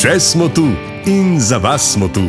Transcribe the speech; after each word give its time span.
Še 0.00 0.14
smo 0.16 0.46
tu 0.48 0.62
in 1.04 1.34
za 1.36 1.58
vas 1.60 1.92
smo 1.92 2.06
tu. 2.08 2.22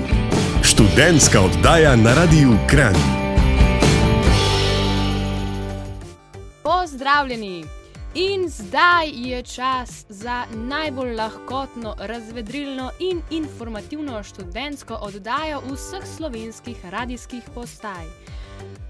Študentska 0.60 1.40
oddaja 1.40 1.94
na 1.96 2.12
Radiu 2.14 2.58
Kran. 2.68 2.98
Pozdravljeni! 6.64 7.64
In 8.16 8.50
zdaj 8.50 9.16
je 9.16 9.40
čas 9.44 10.06
za 10.10 10.44
najbolj 10.52 11.16
lahkotno, 11.16 11.96
razvedrilno 12.00 12.90
in 13.00 13.22
informativno 13.30 14.20
študentsko 14.24 15.00
oddajo 15.02 15.64
vseh 15.72 16.04
slovenskih 16.18 16.86
radijskih 16.92 17.48
postaj. 17.56 18.04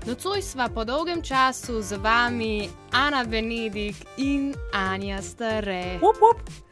Nocoj 0.10 0.42
sva 0.42 0.72
po 0.74 0.90
dolgem 0.90 1.22
času 1.22 1.82
z 1.82 2.02
vami 2.02 2.70
Ana 2.92 3.24
Benedik 3.24 3.96
in 4.18 4.56
Anja 4.74 5.22
Stare. 5.22 6.02
Up, 6.02 6.18
up. 6.18 6.71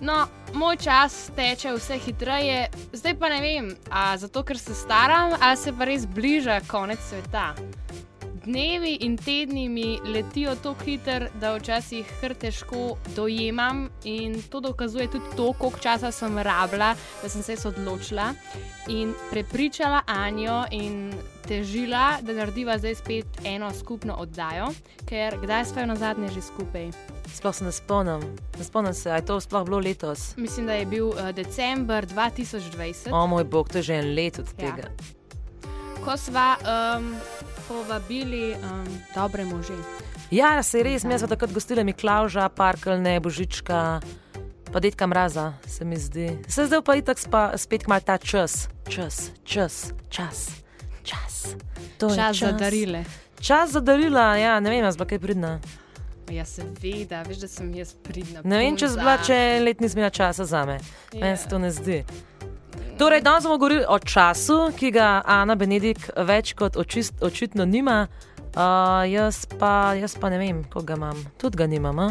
No, 0.00 0.26
moj 0.54 0.76
čas 0.76 1.30
teče 1.36 1.74
vse 1.76 1.98
hitreje, 1.98 2.68
zdaj 2.92 3.14
pa 3.18 3.28
ne 3.28 3.40
vem, 3.40 3.74
ali 3.90 4.18
zato, 4.18 4.42
ker 4.42 4.58
se 4.58 4.74
staram, 4.74 5.34
ali 5.40 5.56
se 5.56 5.72
pa 5.72 5.84
res 5.84 6.06
bliža 6.06 6.60
konec 6.68 6.98
sveta. 7.08 7.50
Dnevi 8.44 8.94
in 9.00 9.16
tedni 9.16 9.68
mi 9.68 9.98
letijo 10.04 10.54
tako 10.54 10.84
hitro, 10.84 11.26
da 11.40 11.54
včasih 11.56 12.06
kar 12.20 12.34
težko 12.34 12.96
dojemam, 13.16 13.88
in 14.04 14.42
to 14.42 14.60
dokazuje 14.60 15.10
tudi 15.10 15.24
to, 15.36 15.52
koliko 15.52 15.78
časa 15.78 16.10
sem 16.10 16.38
rabila, 16.38 16.94
da 17.22 17.28
sem 17.28 17.42
se 17.42 17.68
odločila 17.68 18.32
in 18.88 19.12
prepričala 19.30 20.00
Anjo 20.06 20.64
in 20.70 21.12
težila, 21.48 22.18
da 22.22 22.32
narediva 22.32 22.78
zdaj 22.78 22.94
spet 22.94 23.26
eno 23.44 23.70
skupno 23.74 24.14
oddajo, 24.14 24.70
ker 25.08 25.36
kdaj 25.42 25.64
smo 25.64 25.86
na 25.86 25.96
zadnje 25.96 26.28
že 26.28 26.42
skupaj? 26.42 26.90
Sploh 27.34 27.54
se 27.54 27.64
ne 27.64 27.72
spomnim, 27.72 28.20
ne 28.58 28.64
spomnim 28.64 28.94
se, 28.94 29.10
ali 29.10 29.20
je 29.20 29.26
to 29.26 29.40
sploh 29.40 29.64
bilo 29.64 29.78
letos. 29.78 30.36
Mislim, 30.36 30.66
da 30.66 30.72
je 30.72 30.86
bil 30.86 31.08
uh, 31.08 31.30
december 31.30 32.06
2020. 32.06 33.12
O 33.12 33.26
moj 33.26 33.44
bog, 33.44 33.68
to 33.68 33.78
je 33.78 33.82
že 33.82 33.94
en 33.94 34.14
let 34.14 34.38
od 34.38 34.46
Ja. 34.58 34.66
tega. 34.66 34.88
ko 36.04 36.16
sva 36.16 36.56
um, 36.96 37.14
povabili 37.70 38.54
um, 38.54 38.98
dobre 39.14 39.44
može. 39.44 39.72
Ja, 40.30 40.62
se 40.62 40.82
res, 40.82 41.04
mi 41.04 41.18
smo 41.18 41.28
takrat 41.28 41.52
gostili 41.52 41.84
Miklauža, 41.84 42.48
Parkelne, 42.48 43.20
Božička, 43.20 44.00
pa 44.72 44.80
detka 44.80 45.06
Mraza, 45.06 45.52
se 45.66 45.84
mi 45.84 45.96
zdi. 45.96 46.38
Se 46.48 46.66
zdaj 46.66 46.82
pa 46.82 46.96
itak 46.96 47.18
spa, 47.18 47.52
spet 47.56 47.86
mal 47.86 48.00
ta 48.00 48.18
čas, 48.18 48.68
čas, 48.88 49.30
čas, 49.44 49.92
čas, 50.08 50.50
čas. 51.02 51.54
To 51.98 52.08
je 52.08 52.16
Čas 52.16 52.36
za 52.36 52.52
darile. 52.52 53.04
Čas 53.40 53.70
za 53.70 53.80
darila, 53.80 54.36
ja, 54.36 54.60
ne 54.60 54.70
vem, 54.70 54.84
jaz 54.84 54.96
bila 54.96 55.06
kaj 55.06 55.18
pridna. 55.18 55.60
Ja, 56.30 56.44
seveda, 56.44 57.22
veš, 57.22 57.38
da 57.38 57.48
sem 57.48 57.74
jaz 57.74 57.94
pridna. 58.02 58.40
Ne 58.44 58.58
vem, 58.58 58.76
če 58.76 58.86
punca. 58.86 59.00
zbla, 59.00 59.16
če 59.26 59.38
en 59.56 59.64
let 59.64 59.80
nisem 59.80 59.98
imela 59.98 60.10
časa 60.10 60.44
za 60.44 60.64
me. 60.66 60.78
Ja. 61.12 61.20
Meni 61.20 61.36
se 61.36 61.48
to 61.48 61.58
ne 61.58 61.70
zdi. 61.70 62.04
Torej, 62.98 63.22
danes 63.24 63.44
bomo 63.44 63.58
govorili 63.58 63.84
o 63.88 63.98
času, 63.98 64.72
ki 64.76 64.90
ga 64.92 65.22
Ana 65.26 65.54
Benedik 65.56 66.10
več 66.16 66.52
kot 66.52 66.76
očist, 66.76 67.22
očitno 67.24 67.64
nima. 67.64 68.06
Uh, 68.50 69.06
jaz, 69.06 69.46
pa, 69.58 69.94
jaz 69.94 70.16
pa 70.20 70.28
ne 70.30 70.38
vem, 70.38 70.64
koga 70.68 70.98
imam. 70.98 71.22
Tudi 71.38 71.56
ga 71.56 71.66
nimam. 71.70 71.98
A? 71.98 72.08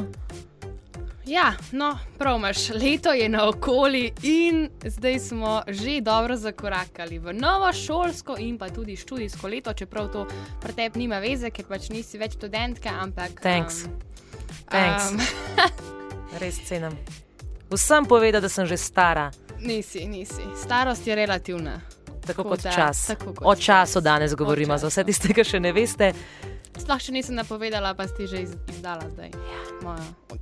Ja, 1.29 1.53
no, 1.71 1.99
prav 2.17 2.39
imaš, 2.39 2.69
leto 2.69 3.13
je 3.13 3.29
naokoli 3.29 4.11
in 4.23 4.69
zdaj 4.85 5.19
smo 5.19 5.61
že 5.67 6.01
dobro 6.01 6.35
zakorakali 6.35 7.19
v 7.19 7.33
novo 7.33 7.73
šolsko 7.73 8.39
in 8.39 8.57
pa 8.57 8.69
tudi 8.69 8.95
študijsko 8.95 9.47
leto, 9.47 9.73
čeprav 9.73 10.09
to 10.09 10.25
pri 10.61 10.73
tebi 10.73 10.99
nima 10.99 11.19
veze, 11.19 11.51
ker 11.53 11.69
pač 11.69 11.89
nisi 11.93 12.17
več 12.17 12.33
študentka, 12.39 12.89
ampak. 12.89 13.41
Thanks. 13.45 13.85
Um, 13.85 13.93
Thanks. 14.73 15.11
Um, 15.11 15.19
Res 16.41 16.61
cenim. 16.65 16.97
Vsem 17.71 18.05
povedati, 18.05 18.41
da 18.41 18.49
sem 18.49 18.65
že 18.65 18.77
stara, 18.77 19.31
nisi, 19.59 20.05
nisi. 20.07 20.41
Starost 20.63 21.07
je 21.07 21.15
relativna. 21.15 21.81
tako 22.05 22.27
Tako 22.27 22.43
kot 22.43 22.61
da, 22.63 22.71
čas. 22.71 23.07
tako 23.07 23.25
kot 23.33 23.47
O 23.47 23.55
čas. 23.55 23.65
času 23.65 24.01
danes 24.01 24.35
govorimo, 24.35 24.77
za 24.77 24.87
vse 24.87 25.03
tiste, 25.03 25.33
ki 25.33 25.43
še 25.43 25.59
ne 25.59 25.71
veste. 25.71 26.13
Sploh 26.79 27.01
še 27.01 27.11
nisem 27.11 27.35
napovedala, 27.35 27.93
pa 27.93 28.07
si 28.07 28.27
že 28.27 28.41
iz, 28.41 28.51
izdala 28.69 29.03
zdaj. 29.09 29.31
Ja. 29.33 29.95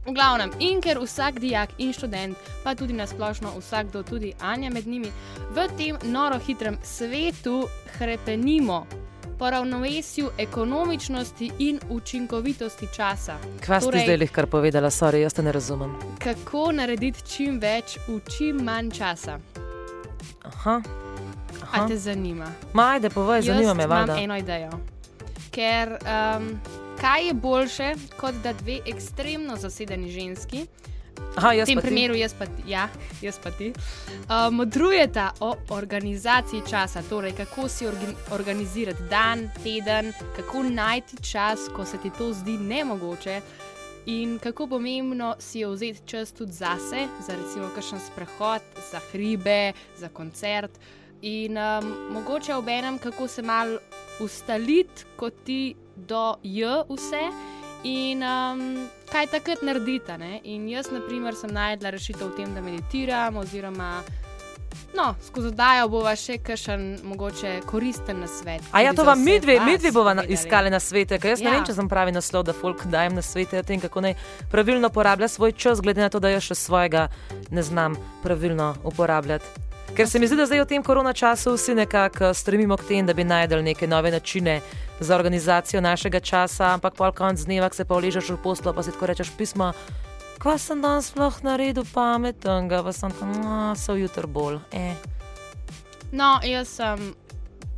V 0.06 0.14
glavnem, 0.14 0.52
in 0.60 0.82
ker 0.82 1.00
vsak 1.00 1.40
dijak 1.40 1.70
in 1.78 1.94
študent, 1.94 2.38
pa 2.64 2.76
tudi 2.76 2.94
nasplošno 2.94 3.56
vsakdo, 3.58 4.04
tudi 4.04 4.34
Anja 4.40 4.70
med 4.70 4.88
njimi, 4.88 5.12
v 5.56 5.68
tem 5.78 5.98
noro 6.04 6.38
hitrem 6.40 6.78
svetu 6.84 7.68
hrepenimo 7.98 8.86
po 9.40 9.50
ravnovesju 9.50 10.30
ekonomičnosti 10.38 11.52
in 11.60 11.80
učinkovitosti 11.90 12.88
časa. 12.96 13.38
Kva 13.66 13.80
si 13.82 13.86
Torej- 13.86 14.04
zdaj 14.04 14.18
lih 14.18 14.32
kar 14.32 14.46
povedala, 14.48 14.90
sorry, 14.90 15.16
jaz 15.16 15.34
te 15.34 15.44
ne 15.44 15.52
razumem. 15.52 15.96
Kako 16.20 16.72
narediti 16.72 17.22
čim 17.30 17.60
več 17.60 17.98
v 18.08 18.20
čim 18.38 18.64
manj 18.64 18.92
časa? 18.92 19.40
Aha. 20.44 20.82
A 21.62 21.66
Aha. 21.74 21.88
te 21.88 21.98
zanima? 21.98 22.48
Majde, 22.74 23.10
povej, 23.10 23.42
zanima 23.42 23.74
me, 23.74 23.84
Jaz 23.84 24.08
imam 24.08 24.18
eno 24.18 24.38
idejo. 24.38 24.70
Ker 25.52 25.98
um, 26.02 26.60
kaj 27.02 27.28
je 27.28 27.34
boljše, 27.34 27.94
kot 28.20 28.36
da 28.44 28.54
dve 28.54 28.80
ekstremno 28.86 29.56
zasedeni 29.56 30.12
ženski, 30.12 30.66
Aha, 31.36 31.52
v 31.54 31.66
tem 31.66 31.82
primeru 31.82 32.16
jaz 32.18 32.34
pa 32.34 32.46
ti, 32.46 32.64
ja, 32.68 32.88
jaz 33.22 33.38
pa 33.44 33.52
ti, 33.52 33.70
uh, 33.74 34.48
modrujeta 34.52 35.32
o 35.40 35.54
organizaciji 35.70 36.62
časa, 36.70 37.04
torej 37.10 37.36
kako 37.38 37.68
si 37.70 37.88
orgi, 37.88 38.10
organizirati 38.32 39.04
dan, 39.10 39.50
teden, 39.64 40.14
kako 40.36 40.64
najti 40.64 41.22
čas, 41.22 41.70
ko 41.76 41.86
se 41.86 41.98
ti 41.98 42.12
to 42.18 42.34
zdi 42.34 42.58
nemogoče. 42.58 43.42
In 44.08 44.40
kako 44.40 44.68
pomembno 44.68 45.36
si 45.40 45.60
je 45.60 45.68
vzeti 45.68 46.02
čas 46.06 46.32
tudi 46.32 46.52
zase, 46.52 47.08
za 47.28 47.36
recimo 47.36 47.68
kakšen 47.76 48.00
sprehod, 48.00 48.62
za 48.92 49.02
hribe, 49.12 49.74
za 50.00 50.10
koncert. 50.10 50.72
In 51.22 51.58
um, 51.58 51.92
mogoče 52.14 52.56
ob 52.56 52.70
enem, 52.70 53.00
kako 53.04 53.28
se 53.28 53.42
mal 53.42 53.78
ustaliti, 54.20 55.04
ko 55.16 55.30
ti 55.30 55.76
do 55.96 56.36
J 56.44 56.84
vse. 56.90 57.57
In 57.84 58.24
um, 58.24 58.62
kaj 59.12 59.28
takrat 59.28 59.62
narediti? 59.62 60.18
ne? 60.18 60.40
In 60.44 60.68
jaz, 60.70 60.90
na 60.92 61.00
primer, 61.00 61.36
sem 61.36 61.50
najdla 61.50 61.90
rešitev 61.90 62.28
v 62.28 62.36
tem, 62.36 62.56
da 62.56 62.62
meditiram, 62.62 63.38
oziroma 63.38 64.02
no, 64.96 65.16
skozi 65.22 65.52
dajo 65.52 65.88
bova 65.90 66.16
še 66.16 66.38
kakšen 66.38 67.00
mogoče 67.04 67.62
koristen 67.66 68.20
nasvet. 68.20 68.64
A 68.72 68.82
ja, 68.82 68.94
to 68.94 69.04
vam 69.04 69.20
vse 69.20 69.26
midve, 69.26 69.60
vas 69.60 69.66
midve 69.66 69.92
bova 69.92 70.14
na- 70.14 70.24
iskali 70.26 70.70
na 70.70 70.80
svete, 70.80 71.20
ker 71.20 71.30
jaz 71.30 71.40
ne 71.40 71.46
Ja. 71.46 71.52
vem, 71.52 71.66
če 71.66 71.74
sem 71.74 71.88
pravi 71.88 72.12
naslov, 72.12 72.44
da 72.44 72.54
folk 72.54 72.84
dajem 72.86 73.14
na 73.14 73.22
svete 73.22 73.60
o 73.60 73.64
tem, 73.64 73.80
kako 73.80 74.02
naj 74.02 74.16
pravilno 74.52 74.90
porablja 74.90 75.28
svoj 75.28 75.52
čas, 75.52 75.82
glede 75.82 76.02
na 76.02 76.10
to, 76.10 76.20
da 76.20 76.30
jaz 76.30 76.44
še 76.44 76.56
svojega 76.56 77.08
ne 77.52 77.62
znam 77.62 77.96
pravilno 78.24 78.76
uporabljati. 78.84 79.46
Ker 79.98 80.08
se 80.10 80.20
mi 80.20 80.28
zdi, 80.28 80.36
da 80.38 80.46
zdaj 80.46 80.60
v 80.62 80.66
tem 80.70 80.84
korona 80.84 81.10
času 81.14 81.56
vsi 81.56 81.74
nekako 81.76 82.30
stremimo 82.34 82.76
k 82.78 82.86
temu, 82.88 83.08
da 83.08 83.14
bi 83.18 83.24
najdel 83.24 83.64
neke 83.64 83.88
nove 83.88 84.12
načine 84.12 84.62
za 85.00 85.16
organizacijo 85.16 85.82
našega 85.82 86.20
časa, 86.20 86.68
ampak 86.74 86.94
pol 86.94 87.12
konc 87.12 87.42
dneva, 87.42 87.70
ko 87.70 87.76
se 87.76 87.86
pa 87.86 87.98
uležeš 87.98 88.30
v 88.30 88.38
poslo, 88.44 88.74
pa 88.78 88.84
si 88.86 88.94
tako 88.94 89.10
rečeš 89.10 89.32
pismo. 89.38 89.72
Kaj 90.38 90.60
sem 90.60 90.86
danes 90.86 91.10
sploh 91.10 91.42
naredil 91.42 91.82
pametnega, 91.94 92.84
pa 92.86 92.94
sem 92.94 93.10
tam, 93.18 93.34
no, 93.42 93.74
so 93.74 93.98
jutro 93.98 94.30
bolj. 94.30 94.62
Eh. 94.70 94.94
No, 96.14 96.38
jaz 96.46 96.78
sem 96.78 97.16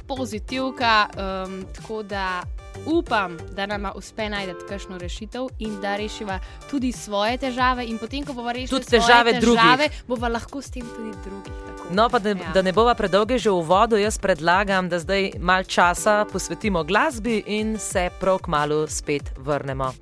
pozitivka, 0.03 1.07
um, 1.15 1.63
tako 1.71 2.03
da 2.03 2.43
upam, 2.83 3.39
da 3.55 3.63
nam 3.65 3.87
uspe 3.95 4.27
najti 4.29 4.67
kakšno 4.67 4.97
rešitev 4.97 5.47
in 5.59 5.79
da 5.79 5.95
rešiva 5.95 6.39
tudi 6.67 6.91
svoje 6.91 7.37
težave. 7.37 7.87
In 7.87 7.97
potem, 7.97 8.27
ko 8.27 8.35
bomo 8.35 8.51
rešili 8.51 8.75
Tudi 8.75 8.91
težave 8.91 9.39
težave, 9.39 9.87
bova 10.07 10.27
lahko 10.27 10.59
s 10.59 10.67
tem 10.67 10.83
tudi 10.83 11.15
drugih. 11.23 11.68
No, 11.89 12.09
pa 12.09 12.19
da, 12.19 12.29
Ja. 12.29 12.35
da 12.53 12.61
ne 12.61 12.71
bova 12.71 12.93
predolge 12.93 13.37
že 13.37 13.49
v 13.49 13.61
vodu, 13.61 13.97
jaz 13.97 14.17
predlagam, 14.17 14.89
da 14.89 14.99
zdaj 14.99 15.31
malo 15.39 15.63
časa 15.63 16.25
posvetimo 16.31 16.83
glasbi 16.83 17.43
in 17.45 17.77
se 17.79 18.09
prav 18.19 18.37
kmalo 18.39 18.87
spet 18.87 19.23
vrnemo. 19.37 19.93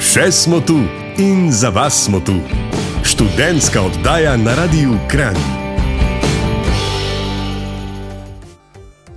Še 0.00 0.32
smo 0.32 0.60
tu 0.60 0.80
in 1.18 1.52
za 1.52 1.68
vas 1.68 2.04
smo 2.04 2.20
tu. 2.20 2.40
Študentska 3.04 3.82
oddaja 3.82 4.36
na 4.36 4.54
Radiu 4.54 4.96
Kran. 5.10 5.36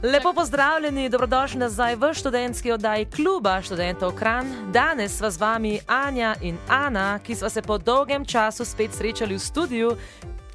Lepo 0.03 0.33
pozdravljeni, 0.33 1.09
dobrodošli 1.09 1.59
nazaj 1.59 1.95
v 1.95 2.13
študentski 2.13 2.71
oddaji 2.71 3.05
kluba 3.05 3.61
študentov 3.61 4.11
Kran. 4.17 4.71
Danes 4.73 5.17
sva 5.17 5.29
z 5.29 5.37
vami 5.37 5.79
Anja 5.87 6.35
in 6.41 6.57
Ana, 6.67 7.19
ki 7.23 7.35
sva 7.35 7.49
se 7.49 7.61
po 7.61 7.77
dolgem 7.77 8.25
času 8.25 8.65
spet 8.65 8.93
srečali 8.93 9.35
v 9.35 9.39
studiu. 9.39 9.91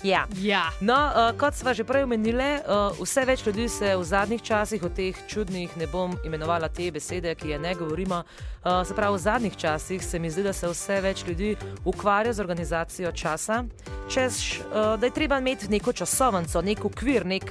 Ja. 0.07 0.27
Ja. 0.39 0.71
No, 0.81 0.95
uh, 0.95 1.33
kot 1.39 1.57
sva 1.59 1.75
že 1.75 1.83
prej 1.83 2.07
omenili, 2.07 2.63
uh, 2.63 2.95
vse 3.01 3.25
več 3.27 3.43
ljudi 3.47 3.67
se 3.69 3.97
v 3.97 4.05
zadnjih 4.07 4.43
časih 4.43 4.85
o 4.87 4.91
teh 4.93 5.19
čudnih, 5.27 5.73
ne 5.77 5.89
bom 5.91 6.15
imenovala 6.23 6.69
te 6.71 6.93
besede, 6.95 7.35
ki 7.35 7.57
je 7.57 7.59
ne 7.59 7.75
govorimo. 7.75 8.23
Uh, 8.23 8.87
se 8.87 8.95
pravi, 8.95 9.19
v 9.19 9.25
zadnjih 9.27 9.57
časih 9.57 10.05
se 10.05 10.19
mi 10.23 10.31
zdi, 10.31 10.47
da 10.47 10.53
se 10.53 10.71
vse 10.71 11.01
več 11.03 11.25
ljudi 11.27 11.57
ukvarja 11.85 12.33
z 12.33 12.41
organizacijo 12.41 13.13
časa 13.13 13.65
češ, 14.11 14.61
uh, 14.61 15.01
da 15.01 15.07
je 15.07 15.15
treba 15.15 15.39
imeti 15.39 15.69
neko 15.69 15.93
časovnico, 15.93 16.63
nek 16.63 16.85
okvir, 16.85 17.27
nek, 17.27 17.51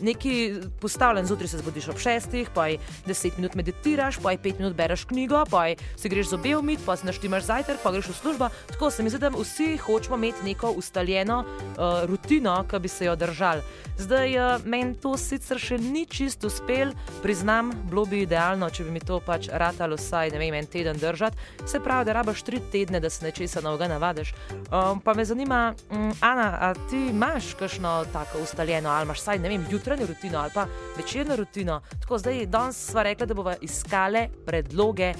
neki 0.00 0.54
postavljen. 0.80 1.26
Zjutraj 1.26 1.48
se 1.48 1.58
zbudiš 1.58 1.88
ob 1.88 1.98
šestih, 1.98 2.50
pa 2.54 2.66
je 2.66 2.78
deset 3.06 3.36
minut 3.38 3.54
meditiraš, 3.54 4.18
pa 4.22 4.30
je 4.30 4.38
pet 4.38 4.58
minut 4.58 4.76
bereš 4.76 5.04
knjigo, 5.04 5.44
pa 5.50 5.66
je 5.66 5.76
si 5.96 6.08
greš 6.08 6.30
zobe 6.34 6.56
umiti, 6.56 6.82
pa 6.86 6.96
si 6.96 7.06
naštimaš 7.06 7.44
zajtrk, 7.44 7.82
pa 7.82 7.92
greš 7.92 8.08
v 8.08 8.14
službo. 8.14 8.48
Tako 8.70 8.90
se 8.90 9.02
mi 9.02 9.10
zdi, 9.10 9.18
da 9.18 9.28
vsi 9.28 9.76
hočemo 9.76 10.16
imeti 10.16 10.44
neko 10.44 10.70
ustaljeno 10.70 11.44
uh, 11.44 12.04
rutino, 12.04 12.64
ki 12.70 12.78
bi 12.78 12.88
se 12.88 13.04
jo 13.04 13.16
držali. 13.16 13.62
Zdaj, 13.98 14.38
uh, 14.38 14.64
meni 14.64 14.94
to 14.94 15.16
sicer 15.16 15.58
še 15.58 15.78
ni 15.78 16.06
čisto 16.06 16.46
uspel, 16.46 16.92
priznam, 17.22 17.72
bilo 17.90 18.04
bi 18.04 18.22
idealno, 18.22 18.70
če 18.70 18.84
bi 18.84 18.94
mi 18.94 19.00
to 19.00 19.20
pač 19.20 19.48
ratalo 19.52 19.96
vsaj 19.98 20.30
vem, 20.38 20.54
en 20.54 20.66
teden 20.66 20.98
držati. 20.98 21.36
Se 21.66 21.80
pravi, 21.80 22.06
da 22.06 22.12
rabaš 22.12 22.42
tri 22.42 22.60
tedne, 22.72 23.00
da 23.00 23.10
se 23.10 23.24
nečesa 23.24 23.60
novega 23.60 23.88
navadiš. 23.88 24.34
Um, 24.70 25.00
pa 25.00 25.14
me 25.14 25.24
zanima, 25.24 25.74
um, 25.90 26.12
Ana, 26.20 26.58
a 26.60 26.74
ti 26.90 27.06
imaš 27.10 27.54
kakšno 27.54 28.04
tako 28.12 28.38
ustaljeno, 28.42 28.90
ali 28.90 29.04
imaš 29.04 29.18
vsaj 29.18 29.38
vem, 29.38 29.66
jutranjo 29.70 30.06
rutino 30.06 30.38
ali 30.38 30.50
pa 30.54 30.66
večerno 30.96 31.36
rutino. 31.36 31.80
Tako 32.00 32.18
zdaj, 32.18 32.46
danes 32.46 32.90
sva 32.90 33.02
rekla, 33.02 33.26
da 33.26 33.34
bova 33.34 33.56
iskale 33.60 34.28
predloge 34.46 35.14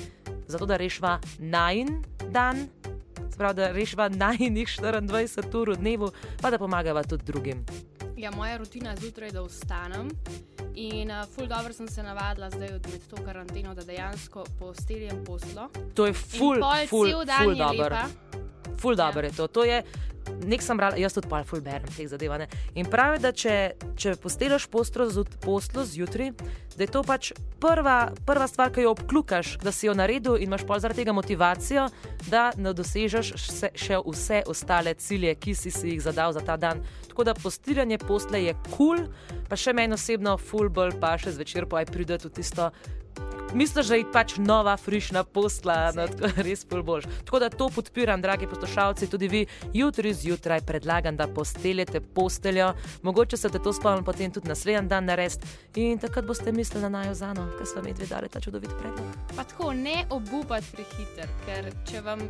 za 0.46 0.58
to, 0.58 0.66
da 0.66 0.76
rešiva 0.76 1.18
najn 1.38 2.04
dan. 2.30 2.68
Prav, 3.38 3.54
da 3.54 3.70
rešiva 3.72 4.08
najnižjih 4.08 4.80
24 4.82 5.56
ur 5.56 5.70
v 5.70 5.76
dnevu, 5.76 6.10
pa 6.42 6.50
da 6.50 6.58
pomagava 6.58 7.02
tudi 7.02 7.24
drugim. 7.24 7.64
Ja, 8.16 8.30
moja 8.30 8.56
rutina 8.56 8.90
je 8.90 8.96
zjutraj, 8.96 9.30
da 9.30 9.42
vstanem. 9.42 10.08
In 10.74 11.10
uh, 11.10 11.26
ful 11.34 11.46
dobro 11.46 11.72
sem 11.72 11.88
se 11.88 12.02
navadila 12.02 12.50
zdaj 12.50 12.70
med 12.70 13.06
to 13.10 13.16
karanteno, 13.24 13.74
da 13.74 13.84
dejansko 13.84 14.44
posteljem 14.58 15.24
poslo. 15.24 15.68
To 15.94 16.06
je 16.06 16.12
ful, 16.12 16.56
ful, 16.88 17.06
ful 17.28 17.54
dobro. 17.54 17.96
Ful 18.80 18.94
dobro 18.96 19.26
Ja. 19.26 19.30
je 19.30 19.36
to. 19.36 19.46
to 19.48 19.64
je, 19.64 19.82
nek 20.46 20.62
sem 20.62 20.76
bral, 20.76 20.96
jaz 20.98 21.14
tudi 21.16 21.28
pa 21.28 21.42
ful 21.44 21.60
berem 21.60 21.88
teh 21.96 22.08
zadev. 22.08 22.38
ne. 22.38 22.48
In 22.74 22.86
pravi, 22.86 23.18
da 23.18 23.32
če, 23.32 23.72
če 23.96 24.16
posteljaš 24.16 24.66
poslo, 24.66 25.08
zjut- 25.10 25.38
poslo 25.40 25.84
zjutraj, 25.84 26.32
da 26.76 26.84
je 26.84 26.86
to 26.86 27.02
pač 27.02 27.32
prva, 27.60 28.12
prva 28.26 28.46
stvar, 28.46 28.70
ki 28.70 28.82
jo 28.82 28.90
obklukaš, 28.90 29.58
da 29.58 29.72
si 29.72 29.86
jo 29.86 29.94
naredil 29.94 30.36
in 30.36 30.42
imaš 30.42 30.66
pol 30.66 30.78
zaradi 30.78 31.02
tega 31.02 31.12
motivacijo, 31.12 31.88
da 32.30 32.52
ne 32.56 32.72
dosežeš 32.72 33.32
vse, 33.34 33.70
še 33.74 33.98
vse 34.06 34.42
ostale 34.46 34.94
cilje, 34.94 35.34
ki 35.34 35.54
si, 35.54 35.70
si 35.70 35.88
jih 35.88 36.02
zadal 36.02 36.32
za 36.32 36.40
ta 36.40 36.56
dan. 36.56 36.84
Tako 37.08 37.24
da 37.24 37.34
postiljanje 37.34 37.98
posle 37.98 38.44
je 38.44 38.54
kul, 38.54 38.76
cool, 38.76 39.08
pa 39.48 39.56
še 39.56 39.72
meni 39.72 39.94
osebno, 39.94 40.36
full 40.38 40.68
bolj 40.68 41.00
pa 41.00 41.16
še 41.18 41.32
zvečer 41.32 41.66
pa 41.66 41.80
je 41.80 41.86
prideti 41.86 42.28
v 42.28 42.30
tisto. 42.30 42.70
Misliš, 43.54 43.86
da 43.86 43.94
je 43.94 44.04
pač 44.12 44.34
nova, 44.36 44.76
frišna 44.76 45.22
posla, 45.24 45.92
no, 45.96 46.04
tako, 46.08 46.28
res 46.44 46.64
pol 46.68 46.82
boš. 46.84 47.06
Tako 47.24 47.38
da 47.40 47.48
to 47.48 47.68
podpiram, 47.72 48.20
dragi 48.20 48.46
poslušalci, 48.46 49.08
tudi 49.08 49.28
vi 49.28 49.46
jutri 49.72 50.12
zjutraj 50.14 50.60
predlagam, 50.60 51.16
da 51.16 51.26
posteljete 51.28 52.00
posteljo, 52.00 52.74
mogoče 53.02 53.36
se 53.36 53.48
te 53.48 53.58
to 53.58 53.72
spomnim 53.72 54.04
potem 54.04 54.32
tudi 54.32 54.48
naslednji 54.48 54.88
dan 54.88 55.04
narediti 55.04 55.46
in 55.74 55.98
takrat 55.98 56.26
boste 56.26 56.52
mislili 56.52 56.82
na 56.82 56.88
najo 56.88 57.14
zano, 57.14 57.46
ker 57.58 57.66
smo 57.66 57.82
mi 57.82 57.92
dve 57.92 58.06
dali 58.06 58.28
ta 58.28 58.40
čudovit 58.40 58.70
predlog. 58.80 59.16
Pa 59.36 59.44
tako 59.44 59.72
ne 59.72 60.04
obupati 60.10 60.66
prehiter, 60.72 61.28
ker 61.46 61.72
če, 61.90 62.00
vam, 62.04 62.20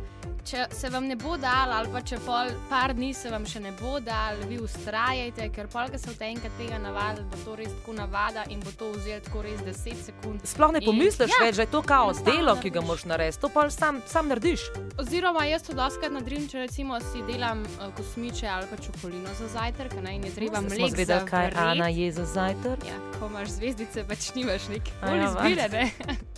če 0.45 0.65
se 0.71 0.89
vam 0.89 1.07
ne 1.07 1.15
bo 1.19 1.35
dal, 1.37 1.73
ali 1.73 1.91
pa 1.91 2.01
če 2.01 2.21
pol 2.25 2.53
par 2.69 2.93
dni 2.93 3.13
se 3.13 3.29
vam 3.29 3.45
še 3.45 3.59
ne 3.59 3.73
bo 3.81 3.99
dal, 3.99 4.39
vi 4.47 4.61
ustrajajte, 4.63 5.49
ker 5.51 5.67
pol, 5.67 5.91
ki 5.91 5.99
se 5.99 6.15
v 6.15 6.31
enkrat 6.31 6.55
tega 6.61 6.79
navadite, 6.79 7.27
bo 7.33 7.43
to 7.43 7.59
res 7.59 7.75
tako 7.81 7.97
navada 7.99 8.47
in 8.49 8.63
bo 8.63 8.71
to 8.79 8.93
vzelo 8.95 9.19
tako 9.27 9.43
res 9.43 9.59
10 9.67 10.05
sekund. 10.07 10.47
Sploh 10.47 10.71
ne 10.71 10.79
In- 10.79 11.08
pomisliš 11.09 11.31
ja, 11.39 11.45
več, 11.45 11.55
da 11.55 11.61
je 11.61 11.71
to 11.71 11.81
kao 11.81 12.13
delo, 12.25 12.55
ki 12.61 12.69
ga 12.69 12.81
moraš 12.81 13.05
narediti, 13.05 13.41
to 13.41 13.49
pa 13.53 13.69
sam, 13.69 14.01
sam 14.07 14.27
narediš. 14.27 14.61
Oziroma, 15.01 15.45
jaz 15.49 15.65
to 15.65 15.73
doskrat 15.73 16.13
nadrim, 16.13 16.47
če 16.49 16.65
recimo 16.65 16.99
si 17.11 17.23
delam 17.27 17.63
uh, 17.65 17.89
kosmiče 17.97 18.47
ali 18.47 18.69
pa 18.69 18.77
čokolino 18.77 19.33
za 19.39 19.47
zajtrk, 19.55 19.99
ne, 20.03 20.15
in 20.15 20.27
je 20.29 20.33
treba 20.35 20.61
Smo 20.61 20.69
mleko 20.69 20.89
zvedeli, 20.95 21.25
kaj. 21.29 21.51
Ana 21.55 21.87
je 21.87 22.11
za 22.11 22.25
zajtrk. 22.25 22.85
Ja, 22.87 22.99
ko 23.19 23.31
imaš 23.31 23.55
zvezdice, 23.57 24.05
pač 24.07 24.33
nimaš 24.35 24.69
neke 24.73 24.91
ja, 25.01 25.23
izbire. 25.29 25.69
Ne? 25.69 26.17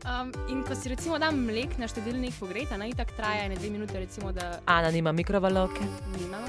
Um, 0.00 0.32
in 0.48 0.62
ko 0.64 0.72
si 0.72 0.88
recimo 0.88 1.18
dam 1.20 1.42
mlek 1.44 1.74
na 1.76 1.84
štedilnik 1.84 2.32
pogreta, 2.40 2.78
naj 2.80 2.94
tako 2.96 3.18
traja 3.18 3.44
ene 3.44 3.58
dve 3.58 3.68
minute, 3.68 3.98
recimo, 4.00 4.32
da 4.32 4.56
Ana 4.64 4.88
nima 4.90 5.12
mikrovalovke. 5.12 5.84
nimamo. 6.16 6.48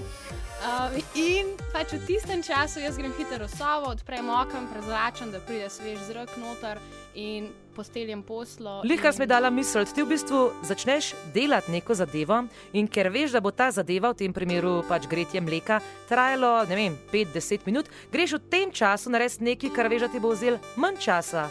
Um, 0.62 0.96
in 1.20 1.52
pač 1.74 1.92
v 1.92 2.00
tistem 2.08 2.40
času 2.46 2.80
jaz 2.80 2.96
grem 2.96 3.12
hitro 3.20 3.44
v 3.44 3.52
sobo, 3.52 3.92
odprem 3.92 4.30
okno, 4.30 4.64
prezračam, 4.72 5.36
da 5.36 5.44
pride 5.44 5.68
svež 5.68 6.00
zrak 6.08 6.32
noter 6.40 6.80
in 7.16 7.50
posteljem 7.76 8.24
poslo. 8.24 8.82
Lika 8.84 9.10
in- 9.10 9.16
mi 9.20 9.26
dala 9.28 9.50
misel, 9.50 9.86
ti 9.86 10.04
v 10.04 10.08
bistvu 10.12 10.52
začneš 10.64 11.14
delati 11.34 11.72
neko 11.72 11.96
zadevo 11.96 12.48
in 12.74 12.88
ker 12.88 13.10
veš, 13.10 13.32
da 13.32 13.40
bo 13.40 13.52
ta 13.52 13.72
zadeva, 13.72 14.12
v 14.12 14.16
tem 14.16 14.34
primeru 14.34 14.84
pač 14.88 15.08
gretje 15.08 15.42
mleka, 15.42 15.82
trajalo 16.10 16.66
ne 16.68 16.76
vem, 16.76 16.98
5-10 17.12 17.66
minut, 17.66 17.90
greš 18.12 18.34
v 18.34 18.40
tem 18.50 18.72
času 18.72 19.10
narediti 19.10 19.44
nekaj, 19.44 19.70
kar 19.76 19.88
veš, 19.88 20.02
da 20.02 20.08
ti 20.08 20.20
bo 20.20 20.32
vzel 20.36 20.60
manj 20.76 20.98
časa. 21.00 21.50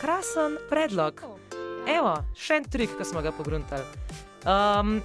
Krasen 0.00 0.58
predlog. 0.68 1.20
Evo, 1.86 2.16
še 2.36 2.60
en 2.60 2.64
trik, 2.64 2.92
ki 2.98 3.04
smo 3.04 3.22
ga 3.22 3.32
pogruntali. 3.32 3.84
Um, 4.44 5.02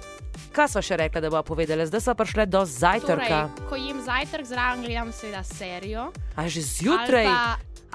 kaj 0.52 0.68
smo 0.72 0.80
še 0.84 0.96
rekli, 0.96 1.20
da 1.20 1.28
bo 1.30 1.42
povedali? 1.44 1.84
Zdaj 1.86 2.00
smo 2.00 2.14
prišli 2.16 2.46
do 2.48 2.64
zajtrka. 2.64 3.40
Torej, 3.52 3.68
ko 3.68 3.76
jem 3.76 4.00
zajtrk, 4.00 4.44
zraven 4.48 4.84
gledam 4.84 5.12
seveda 5.12 5.42
serijo. 5.44 6.10
A 6.36 6.48
že 6.48 6.60
zjutraj? 6.64 7.28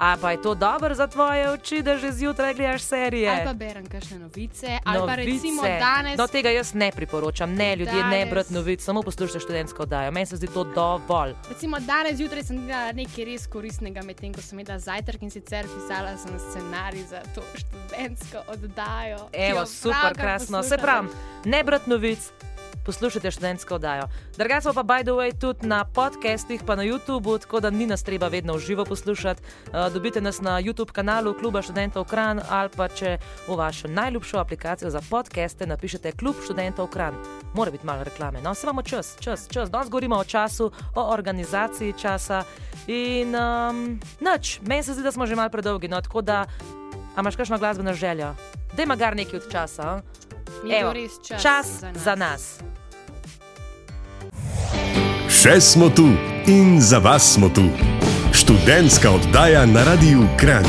Pa, 0.02 0.12
A 0.12 0.16
pa 0.20 0.30
je 0.30 0.42
to 0.42 0.54
dobro 0.54 0.94
za 0.94 1.06
tvoje 1.06 1.50
oči, 1.50 1.82
da 1.82 1.96
že 1.96 2.12
zjutraj 2.12 2.54
gledaš 2.54 2.82
serije? 2.82 3.30
ali 3.30 3.44
pa 3.44 3.52
berem 3.52 3.86
kakšne 3.86 4.18
novice, 4.18 4.66
ali 4.84 4.98
pa 4.98 5.06
Novice. 5.06 5.16
recimo 5.16 5.62
danes. 5.62 6.18
No, 6.18 6.26
tega 6.26 6.50
jaz 6.50 6.74
ne 6.74 6.90
priporočam. 6.90 7.54
Ne, 7.54 7.76
ljudje, 7.76 7.94
danes... 7.94 8.10
ne 8.10 8.26
brati 8.26 8.54
novic, 8.54 8.82
samo 8.84 9.02
poslušajte 9.02 9.40
študentsko 9.40 9.82
oddajo. 9.82 10.10
Meni 10.10 10.26
se 10.26 10.36
zdi 10.36 10.46
to 10.46 10.64
dovolj. 10.64 11.34
Recimo 11.48 11.78
danes 11.80 12.16
zjutraj 12.16 12.42
sem 12.42 12.66
delala 12.66 12.92
nekaj 12.92 13.24
res 13.24 13.46
koristnega, 13.46 14.02
medtem 14.02 14.34
ko 14.34 14.42
sem 14.42 14.58
jedla 14.58 14.78
zajtrk 14.78 15.22
in 15.22 15.30
sicer 15.30 15.66
pisala 15.70 16.16
sem 16.18 16.34
scenarij 16.50 17.04
za 17.06 17.22
to 17.34 17.42
študentsko 17.54 18.38
oddajo. 18.48 19.28
Evo, 19.32 19.66
super, 19.66 20.14
krasno. 20.14 20.62
Se 20.62 20.68
poslušate. 20.68 20.82
pravi, 20.82 21.08
ne 21.44 21.64
brati 21.64 21.90
novic. 21.90 22.32
Poslušajte 22.84 23.30
študentsko 23.30 23.74
oddajo. 23.74 24.02
Drugače 24.36 24.68
pa, 24.74 24.82
by 24.82 25.02
the 25.02 25.14
way, 25.14 25.38
tudi 25.38 25.66
na 25.66 25.84
podcastih, 25.84 26.62
pa 26.66 26.76
na 26.76 26.82
YouTubu, 26.82 27.40
tako 27.40 27.60
da 27.60 27.70
ni 27.70 27.86
nas 27.86 28.02
treba 28.02 28.28
vedno 28.28 28.54
v 28.54 28.58
živo 28.58 28.84
poslušati. 28.84 29.42
Uh, 29.42 29.92
dobite 29.92 30.20
nas 30.20 30.40
na 30.40 30.62
YouTube 30.62 30.92
kanalu 30.92 31.34
Kluba 31.34 31.62
študentov 31.62 32.04
Kran 32.04 32.40
ali 32.50 32.68
pa 32.76 32.88
če 32.88 33.18
v 33.48 33.56
vašo 33.56 33.88
najljubšo 33.88 34.38
aplikacijo 34.38 34.90
za 34.90 35.00
podcaste 35.10 35.66
napišete 35.66 36.12
Klub 36.12 36.34
študentov 36.44 36.86
Kran. 36.86 37.14
Mora 37.54 37.70
biti 37.70 37.86
malo 37.86 38.04
reklame. 38.04 38.42
No, 38.42 38.54
se 38.54 38.66
imamo 38.66 38.82
čas, 38.82 39.16
čas, 39.20 39.48
čas. 39.50 39.70
Danes 39.70 39.90
govorimo 39.90 40.16
o 40.16 40.24
času, 40.24 40.72
o 40.94 41.02
organizaciji 41.12 41.92
časa 41.92 42.44
in 42.86 43.34
um, 43.34 44.00
nič. 44.20 44.60
Meni 44.66 44.82
se 44.82 44.94
zdi, 44.94 45.02
da 45.02 45.12
smo 45.12 45.26
že 45.26 45.36
malo 45.36 45.50
predolgi. 45.50 45.88
No, 45.88 46.00
tako 46.00 46.22
da, 46.22 46.44
a 47.16 47.20
imaš 47.20 47.36
kakšno 47.36 47.58
glasbeno 47.58 47.94
željo? 47.94 48.34
Dajma 48.76 48.96
gar 48.96 49.16
nekaj 49.16 49.36
od 49.38 49.52
časa. 49.52 49.82
a? 49.82 50.31
Evo, 50.70 50.94
čas, 51.26 51.42
čas 51.42 51.66
za 51.80 51.90
nas. 51.90 52.02
za 52.02 52.14
nas. 52.14 52.58
Še 55.42 55.60
smo 55.60 55.88
tu 55.90 56.06
in 56.46 56.80
za 56.80 56.98
vas 56.98 57.34
smo 57.34 57.48
tu. 57.48 57.64
Študentska 58.32 59.10
oddaja 59.10 59.66
na 59.66 59.84
Radiu 59.84 60.22
Kran. 60.40 60.64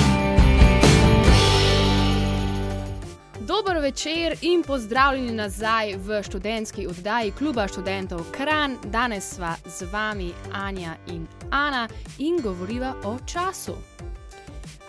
Dober 3.39 3.77
večer 3.77 4.37
in 4.41 4.63
pozdravljeni 4.63 5.31
nazaj 5.31 5.95
v 5.97 6.23
študentski 6.23 6.87
oddaji 6.87 7.31
Kluba 7.31 7.67
študentov 7.67 8.25
Kran. 8.31 8.77
Danes 8.83 9.35
sva 9.35 9.55
z 9.65 9.85
vami 9.91 10.33
Anja 10.51 10.95
in 11.07 11.27
Ana 11.51 11.87
in 12.17 12.41
govoriva 12.41 12.95
o 13.03 13.17
času. 13.25 13.75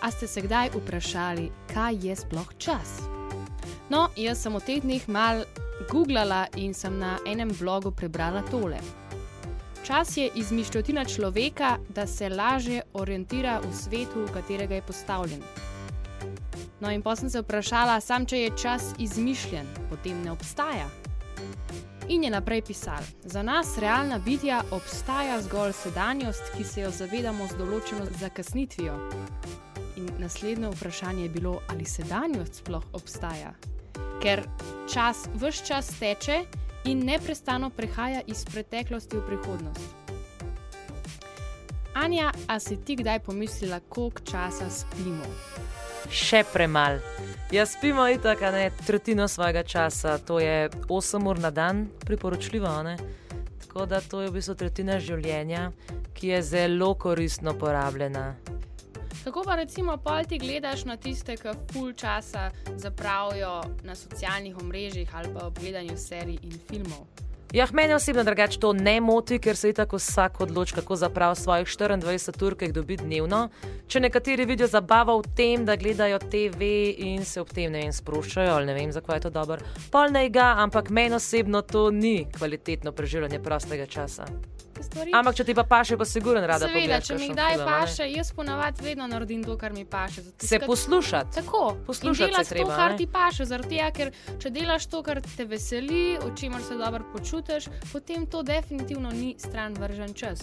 A 0.01 0.11
ste 0.11 0.27
se 0.27 0.41
kdaj 0.41 0.69
vprašali, 0.73 1.51
kaj 1.73 2.07
je 2.07 2.15
sploh 2.15 2.53
čas? 2.57 3.14
No, 3.89 4.09
jaz 4.17 4.41
sem 4.41 4.53
v 4.55 4.63
teh 4.65 4.81
dneh 4.81 5.03
mal 5.05 5.43
googlala 5.91 6.47
in 6.57 6.73
sem 6.73 6.97
na 6.97 7.19
enem 7.21 7.53
blogu 7.53 7.91
prebrala 7.93 8.41
tole. 8.49 8.81
Čas 9.85 10.17
je 10.17 10.25
izmišljotina 10.35 11.05
človeka, 11.05 11.77
da 11.89 12.07
se 12.07 12.29
lažje 12.29 12.81
orientira 12.93 13.59
v 13.61 13.69
svetu, 13.69 14.25
v 14.25 14.33
katerega 14.33 14.75
je 14.75 14.81
postavljen. 14.81 15.43
No, 16.81 16.89
in 16.89 17.01
potem 17.05 17.29
sem 17.29 17.29
se 17.29 17.41
vprašala, 17.45 17.99
sam 18.01 18.25
če 18.25 18.39
je 18.39 18.55
čas 18.57 18.89
izmišljen, 18.97 19.69
potem 19.89 20.17
ne 20.25 20.33
obstaja. 20.33 20.89
In 22.09 22.23
je 22.23 22.33
naprej 22.33 22.61
pisal: 22.65 23.05
Za 23.21 23.43
nas, 23.45 23.77
realna 23.77 24.17
bitja, 24.17 24.63
obstaja 24.71 25.37
zgolj 25.41 25.73
sedanjost, 25.73 26.49
ki 26.57 26.63
se 26.63 26.81
jo 26.81 26.89
zavedamo 26.89 27.45
z 27.47 27.61
določeno 27.61 28.09
zakasnitvijo. 28.17 28.97
In 30.01 30.09
naslednje 30.17 30.73
vprašanje 30.73 31.23
je 31.23 31.29
bilo, 31.29 31.59
ali 31.69 31.85
sedanjost 31.85 32.65
sploh 32.65 32.83
obstaja. 32.93 33.53
Ker 34.25 34.41
čas 34.93 35.27
vse 35.37 35.65
čas 35.65 35.87
teče 35.99 36.39
in 36.89 37.03
neprestano 37.05 37.69
prehaja 37.69 38.23
iz 38.27 38.45
preteklosti 38.45 39.17
v 39.17 39.21
prihodnost. 39.21 40.15
Anja, 41.93 42.31
a 42.47 42.59
si 42.59 42.77
ti 42.77 42.95
kdaj 42.95 43.19
pomislila, 43.19 43.79
koliko 43.89 44.25
časa 44.25 44.65
spimo? 44.69 45.29
Še 46.09 46.41
premal. 46.49 46.97
Jaz 47.53 47.75
spimo 47.77 48.07
itak, 48.09 48.41
a 48.41 48.51
ne 48.51 48.71
tretjino 48.87 49.27
svojega 49.29 49.61
časa, 49.63 50.17
to 50.17 50.39
je 50.41 50.73
8 50.89 51.29
ur 51.29 51.39
na 51.39 51.51
dan, 51.53 51.85
priporočljivo. 52.05 52.83
ne? 52.83 52.97
Tako 53.61 53.85
da 53.85 54.01
to 54.01 54.25
je 54.25 54.33
v 54.33 54.39
bistvu 54.39 54.55
tretjina 54.55 54.97
življenja, 54.99 55.69
ki 56.17 56.33
je 56.33 56.41
zelo 56.41 56.95
koristno 56.97 57.53
porabljena. 57.53 58.54
Kako 59.25 59.41
pa 59.43 59.55
recimo 59.55 59.97
pol 59.97 60.23
ti 60.29 60.37
gledaš 60.37 60.83
na 60.85 60.97
tiste, 60.97 61.33
ki 61.37 61.49
full 61.73 61.93
časa 61.97 62.51
zapravijo 62.77 63.61
na 63.83 63.95
socialnih 63.95 64.57
omrežjih 64.57 65.09
ali 65.15 65.33
pa 65.33 65.47
ob 65.47 65.59
gledanju 65.59 65.97
serij 65.97 66.37
in 66.43 66.59
filmov? 66.69 67.07
Ja, 67.53 67.67
meni 67.73 67.93
osebno 67.93 68.23
drugače 68.23 68.59
to 68.59 68.73
ne 68.73 69.01
moti, 69.01 69.39
ker 69.39 69.57
se 69.57 69.73
tako 69.73 69.97
vsak 69.97 70.41
odloči, 70.41 70.75
kako 70.75 70.95
zaprav 70.95 71.35
svojih 71.35 71.67
24 71.67 72.45
ur, 72.45 72.55
ki 72.55 72.65
jih 72.65 72.73
dobi 72.73 72.97
dnevno. 72.97 73.49
Če 73.87 73.99
nekateri 73.99 74.45
vidijo 74.45 74.67
zabavo 74.67 75.17
v 75.17 75.33
tem, 75.35 75.65
da 75.65 75.75
gledajo 75.75 76.19
TV 76.19 76.69
in 76.97 77.25
se 77.25 77.41
ob 77.41 77.49
tem 77.49 77.71
ne 77.71 77.81
vem, 77.81 77.93
sproščajo, 77.93 78.51
ali 78.53 78.69
ne 78.69 78.77
vem, 78.77 78.91
zakaj 78.91 79.17
je 79.17 79.25
to 79.25 79.29
dobro, 79.29 79.57
pol 79.91 80.13
ne 80.13 80.27
ga, 80.29 80.53
ampak 80.61 80.89
meni 80.89 81.17
osebno 81.17 81.61
to 81.61 81.89
ni 81.91 82.27
kvalitetno 82.37 82.91
preživljanje 82.91 83.41
prostega 83.41 83.85
časa. 83.85 84.29
Stvari. 84.81 85.11
Ampak, 85.13 85.35
če 85.35 85.43
ti 85.43 85.53
pa 85.53 85.63
paše, 85.63 85.97
pa 85.97 86.05
sigurno 86.05 86.41
rada 86.41 86.67
Seveda, 86.67 86.79
pogledaš. 86.79 87.07
če 87.07 87.17
mi 87.17 87.29
kdaj 87.29 87.53
film, 87.53 87.65
paše, 87.65 88.11
jaz 88.11 88.31
ponavadi 88.33 88.83
vedno 88.83 89.07
naredim 89.07 89.43
to, 89.43 89.57
kar 89.57 89.73
mi 89.73 89.85
paše. 89.85 90.21
zato 90.21 90.47
Se 90.47 90.59
poslušati. 90.59 91.35
Tako, 91.35 91.77
Poslušati 91.85 92.43
se 92.43 92.49
treba, 92.49 92.69
to, 92.69 92.75
kar 92.75 92.91
ne? 92.91 92.97
ti 92.97 93.07
paše. 93.07 93.45
Zaradi 93.45 93.69
tega, 93.69 93.91
ker 93.91 94.11
če 94.39 94.49
delaš 94.49 94.85
to, 94.85 95.03
kar 95.03 95.21
te 95.37 95.45
veseli, 95.45 96.17
o 96.17 96.35
čemer 96.35 96.61
se 96.61 96.75
dobro 96.75 97.03
počutiš, 97.13 97.69
potem 97.93 98.25
to 98.25 98.43
definitivno 98.43 99.11
ni 99.11 99.35
stran 99.39 99.73
vržen 99.73 100.13
čas. 100.13 100.41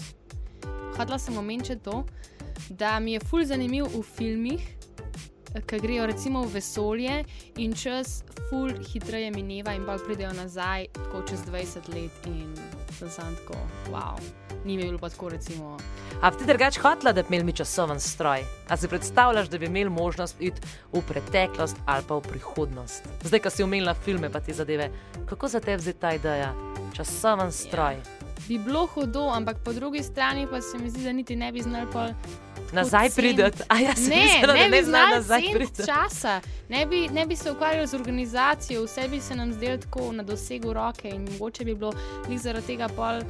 Hodila 0.97 1.19
sem 1.19 1.37
omeniti 1.37 1.75
to, 1.75 2.05
da 2.69 2.99
mi 2.99 3.13
je 3.13 3.19
fulj 3.19 3.45
zanimiv 3.45 3.85
v 3.85 4.03
filmih, 4.03 4.67
ki 5.61 5.79
grejo 5.79 6.05
recimo 6.05 6.41
v 6.41 6.53
vesolje 6.53 7.23
in 7.57 7.73
čas 7.73 8.23
fulj 8.49 8.73
hitreje 8.93 9.31
mineva 9.31 9.73
in 9.73 9.85
pa 9.85 9.97
pridejo 9.97 10.33
nazaj, 10.33 10.87
tako 10.93 11.21
čez 11.29 11.45
20 11.45 11.93
let 11.93 12.25
in 12.25 12.55
sem 12.99 13.09
sam 13.09 13.35
tako, 13.35 13.59
wow. 13.91 14.17
Ni 14.65 14.77
mi 14.77 14.83
bilo 14.83 14.97
pa 14.97 15.09
tako, 15.09 15.29
recimo, 15.29 15.77
A 16.21 16.31
bi 16.31 16.37
ti 16.37 16.45
drugače 16.45 16.79
hotela, 16.81 17.11
da 17.13 17.23
bi 17.23 17.35
imeli 17.35 17.53
časoven 17.53 17.99
stroj? 17.99 18.43
A 18.69 18.77
si 18.77 18.87
predstavljaš, 18.87 19.49
da 19.49 19.57
bi 19.57 19.65
imeli 19.65 19.89
možnost 19.89 20.35
iti 20.39 20.61
v 20.93 21.01
preteklost 21.07 21.77
ali 21.85 22.03
pa 22.07 22.15
v 22.15 22.21
prihodnost? 22.21 23.03
Zdaj, 23.23 23.39
ko 23.39 23.49
si 23.49 23.63
omenila 23.63 23.93
filme, 23.93 24.29
pa 24.29 24.39
ti 24.39 24.53
zadeve, 24.53 24.89
kako 25.25 25.47
za 25.47 25.59
te 25.59 25.75
vzeti 25.77 25.99
ta 25.99 26.13
ideja? 26.13 26.53
Časoven 26.93 27.51
stroj. 27.51 27.95
Bi 28.47 28.57
bilo 28.57 28.85
hudo, 28.85 29.29
ampak 29.29 29.57
po 29.63 29.73
drugi 29.73 30.03
strani 30.03 30.47
pa 30.51 30.61
se 30.61 30.77
mi 30.77 30.89
zdi, 30.89 31.03
da 31.03 31.11
niti 31.11 31.35
ne 31.35 31.51
bi 31.51 31.61
znali 31.61 31.87
pol 31.91 32.07
Nazaj 32.71 33.09
prideti. 33.09 33.63
A 33.69 33.79
ja, 33.79 33.95
sem 33.95 34.09
Ne, 34.09 34.23
mislila, 34.23 34.53
ne 34.53 34.63
bi 34.63 34.71
ne 34.71 34.83
znaš 34.83 35.09
znali 35.09 35.15
nazaj 35.15 35.41
priti. 35.53 35.83
časa, 35.85 36.41
ne 36.69 36.85
bi, 36.85 37.09
ne 37.09 37.25
bi 37.25 37.35
se 37.35 37.51
ukvarjali 37.51 37.87
z 37.87 37.93
organizacijo, 37.93 38.83
vse 38.83 39.07
bi 39.07 39.19
se 39.21 39.35
nam 39.35 39.53
zdelo 39.53 39.77
tako 39.77 40.11
na 40.11 40.23
dosegu 40.23 40.73
roke 40.73 41.09
in 41.09 41.27
mogoče 41.31 41.65
bi 41.65 41.75
bilo 41.75 41.93
njih 42.29 42.39
zaradi 42.41 42.67
tega 42.67 42.87
pol. 42.87 43.21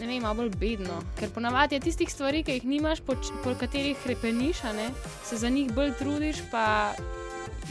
Ne 0.00 0.06
vem, 0.06 0.22
malo 0.22 0.34
bolj 0.34 0.50
bedno, 0.50 1.00
ker 1.18 1.30
ponavadi 1.30 1.74
je 1.74 1.80
tistih 1.80 2.12
stvari, 2.12 2.42
ki 2.44 2.52
jih 2.52 2.64
nimaš, 2.64 3.00
po, 3.00 3.14
po 3.44 3.54
katerih 3.60 3.96
repeniš, 4.06 4.64
a 4.64 4.72
ne, 4.72 4.90
se 5.24 5.36
za 5.36 5.48
njih 5.48 5.72
bolj 5.72 5.92
trudiš, 5.98 6.36
pa 6.50 6.92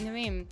ne 0.03 0.11
vem. 0.11 0.47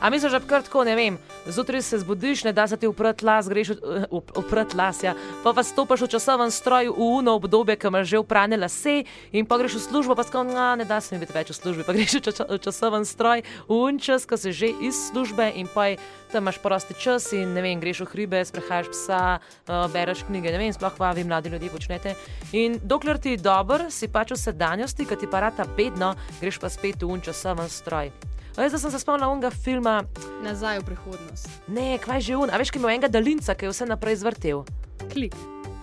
A 0.00 0.10
misliš, 0.10 0.30
da 0.30 0.38
bi 0.38 0.46
kar 0.46 0.62
tako, 0.62 0.84
ne 0.84 0.94
vem, 0.94 1.18
zjutraj 1.44 1.82
se 1.82 1.98
zbudiš, 1.98 2.44
ne 2.44 2.52
da 2.52 2.66
se 2.66 2.76
ti 2.76 2.86
uprt 2.86 3.22
las, 3.22 3.48
greš 3.48 3.68
v- 3.68 4.06
uprt 4.36 4.74
las, 4.74 5.02
ja, 5.02 5.10
pa 5.42 5.50
pa 5.52 5.62
stopiš 5.62 6.00
v 6.00 6.08
časoven 6.08 6.50
stroj 6.50 6.88
v 6.88 6.94
uno 6.96 7.34
obdobje, 7.34 7.74
ki 7.76 7.86
imaš 7.86 8.06
že 8.06 8.18
uprane 8.18 8.56
lase 8.56 9.02
in 9.32 9.42
pa 9.42 9.58
greš 9.58 9.74
v 9.74 9.82
službo, 9.82 10.14
pa 10.14 10.22
skoro, 10.22 10.46
ne 10.76 10.84
da 10.84 11.00
se 11.00 11.14
mi 11.14 11.20
biti 11.20 11.32
več 11.32 11.50
v 11.50 11.56
službi, 11.56 11.82
pa 11.82 11.92
greš 11.98 12.14
v 12.14 12.22
ča- 12.22 12.46
v 12.46 12.58
časoven 12.58 13.02
stroj 13.04 13.42
v 13.66 13.74
unčas, 13.74 14.22
ko 14.22 14.36
si 14.36 14.52
že 14.52 14.70
iz 14.70 15.10
službe 15.10 15.50
in 15.52 15.66
pa 15.66 15.86
je- 15.88 15.98
tam 16.30 16.44
imaš 16.44 16.58
prosti 16.58 16.94
čas 16.94 17.32
in 17.32 17.50
ne 17.50 17.62
vem, 17.62 17.80
greš 17.80 18.04
v 18.04 18.10
hribe, 18.12 18.44
sprehajaš 18.44 18.86
psa, 18.92 19.40
uh, 19.66 19.88
bereš 19.88 20.22
knjige, 20.22 20.52
ne 20.52 20.58
vem, 20.58 20.72
sploh 20.72 20.92
pa 20.94 21.10
vi 21.10 21.24
mladi 21.24 21.48
ljudje 21.48 21.70
počnete. 21.70 22.14
In 22.52 22.78
dokler 22.84 23.18
ti 23.18 23.30
je 23.30 23.40
dober, 23.40 23.88
si 23.88 24.06
pač 24.06 24.30
v 24.30 24.36
sedanjosti, 24.36 25.08
ki 25.08 25.16
ti 25.16 25.26
pa 25.26 25.40
rata 25.40 25.64
bedno, 25.66 26.12
greš 26.38 26.60
pa 26.60 26.68
spet 26.68 27.00
v 27.00 27.08
unčasoven 27.08 27.66
stroj. 27.66 28.12
Veš, 28.58 28.72
da 28.72 28.78
sem 28.78 28.90
se 28.90 28.98
spomnila 28.98 29.28
onega 29.28 29.50
filma, 29.52 30.04
Nazaj 30.42 30.78
v 30.78 30.84
prihodnost. 30.84 31.46
ne, 31.68 31.94
kvaj 31.96 32.20
že 32.20 32.34
un, 32.34 32.50
a 32.50 32.56
veš, 32.56 32.70
ki 32.70 32.78
ima 32.78 32.90
enega 32.90 33.08
daljinca, 33.08 33.54
ki 33.54 33.64
je 33.64 33.70
vse 33.70 33.86
naprej 33.86 34.16
zvrtel. 34.16 34.64
Klik. 35.06 35.34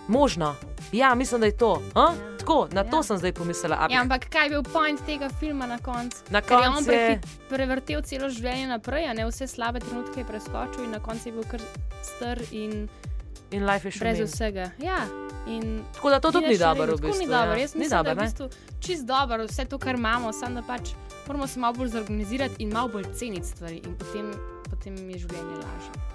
Možno. 0.08 0.56
Ja, 0.92 1.16
mislim, 1.16 1.40
da 1.40 1.46
je 1.46 1.58
to. 1.58 1.82
Ja. 1.96 2.14
Tako, 2.38 2.68
na 2.72 2.84
to 2.84 2.98
Ja. 2.98 3.04
sem 3.04 3.18
zdaj 3.18 3.34
pomislila. 3.34 3.76
Ampak, 3.78 3.92
Ja, 3.92 4.02
ampak 4.02 4.30
kaj 4.30 4.44
je 4.44 4.50
bil 4.50 4.64
point 4.64 5.00
tega 5.02 5.30
filma 5.32 5.66
na 5.66 5.78
koncu? 5.80 6.18
Na 6.30 6.40
je 6.42 6.56
on 6.60 6.74
koncu 6.76 6.92
je- 6.92 6.98
prehi- 7.18 7.20
prevrtel 7.50 8.02
celo 8.04 8.30
življenje 8.30 8.68
naprej, 8.70 9.06
a 9.06 9.14
ne 9.14 9.26
vse 9.26 9.48
slabe 9.48 9.80
trenutke 9.80 10.20
je 10.20 10.26
preskočil 10.26 10.84
in 10.84 10.92
na 10.92 11.00
koncu 11.00 11.26
je 11.26 11.32
bil 11.32 11.44
kar 11.44 11.62
star 12.04 12.38
in 12.52 12.90
in 13.52 13.66
life 13.66 13.86
je 13.86 13.92
še 13.92 14.00
brez 14.00 14.18
min. 14.20 14.28
vsega. 14.28 14.72
Ja, 14.80 15.00
in 15.48 15.82
Tako 15.94 16.10
da 16.10 16.20
to 16.20 16.32
tudi 16.32 16.48
ni 16.48 16.58
dobro, 16.58 16.86
v 16.88 17.02
bistvu. 17.02 17.20
Ni 17.20 17.28
dobro, 17.28 17.52
ja. 17.52 17.58
jaz 17.58 17.74
ni 17.74 17.80
mislim, 17.80 17.98
dobro, 17.98 18.04
da 18.06 18.22
je 18.22 18.28
v 18.28 18.30
bistvu 18.30 18.50
čist 18.80 19.06
dobro 19.06 19.46
vse 19.46 19.66
to, 19.66 19.78
kar 19.78 19.96
imamo, 19.96 20.34
samo 20.34 20.56
da 20.56 20.64
pač 20.64 20.90
moramo 21.28 21.48
se 21.48 21.60
malo 21.60 21.74
bolj 21.74 21.88
zorganizirati 21.88 22.64
in 22.64 22.74
malo 22.74 22.88
bolj 22.88 23.06
ceniti 23.14 23.48
stvari 23.48 23.82
in 23.86 23.96
potem, 23.96 24.32
potem 24.70 24.96
je 25.10 25.18
življenje 25.18 25.56
lažje. 25.56 26.06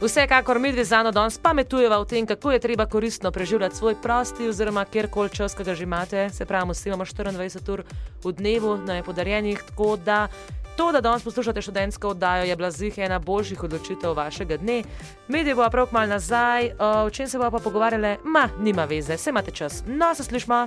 Vsekakor 0.00 0.58
mi 0.58 0.70
dve 0.72 0.84
z 0.84 0.92
Ano 0.92 1.10
danes 1.10 1.38
pametujeva 1.38 1.98
o 1.98 2.04
tem, 2.04 2.26
kako 2.26 2.52
je 2.52 2.58
treba 2.58 2.86
koristno 2.86 3.30
preživljati 3.30 3.76
svoj 3.76 3.96
prosti 4.02 4.48
oziroma 4.48 4.84
kjerkoli 4.84 5.30
čas, 5.30 5.54
ki 5.54 5.64
ga 5.64 5.74
že 5.74 5.82
imate. 5.82 6.30
Se 6.30 6.46
pravi, 6.46 6.70
vsi 6.70 6.88
imamo 6.88 7.04
24 7.04 7.72
ur 7.72 7.82
v 8.24 8.32
dnevu, 8.32 8.76
nam 8.76 8.96
je 8.96 9.02
podarjenih, 9.02 9.62
tako 9.66 9.96
da 9.96 10.28
to, 10.76 10.92
da 10.92 11.00
danes 11.00 11.22
poslušate 11.22 11.62
študentsko 11.62 12.08
oddajo, 12.08 12.44
je 12.44 12.56
bila 12.56 12.70
zih 12.70 12.98
ena 12.98 13.18
boljših 13.18 13.64
odločitev 13.64 14.14
vašega 14.14 14.56
dne. 14.56 14.82
Medije 15.28 15.54
bo 15.54 15.70
prav 15.70 15.86
kmalo 15.86 16.06
nazaj, 16.06 16.66
uh, 16.66 17.02
o 17.06 17.10
čem 17.10 17.28
se 17.28 17.38
bomo 17.38 17.50
pa 17.50 17.58
pogovarjali, 17.58 18.16
ma, 18.24 18.48
nima 18.60 18.84
veze, 18.84 19.16
vse 19.16 19.30
imate 19.30 19.50
čas. 19.50 19.82
No, 19.86 20.14
se 20.14 20.24
slišmo. 20.24 20.66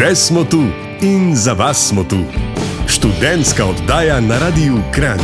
Še 0.00 0.14
smo 0.16 0.44
tu 0.48 0.62
in 1.04 1.36
za 1.36 1.52
vas 1.52 1.76
smo 1.88 2.04
tu. 2.08 2.22
Študentska 2.88 3.66
oddaja 3.68 4.14
na 4.20 4.38
Radiu 4.40 4.78
Kran. 4.96 5.20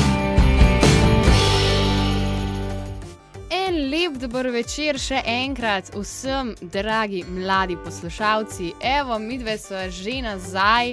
En 3.48 3.78
lep 3.88 4.18
dober 4.20 4.50
večer 4.52 5.00
še 5.00 5.22
enkrat 5.24 5.88
vsem, 5.96 6.52
dragi 6.60 7.24
mladi 7.24 7.78
poslušalci. 7.86 8.74
Evo, 9.00 9.16
midve 9.18 9.56
smo 9.56 9.88
že 9.88 10.20
nazaj, 10.28 10.92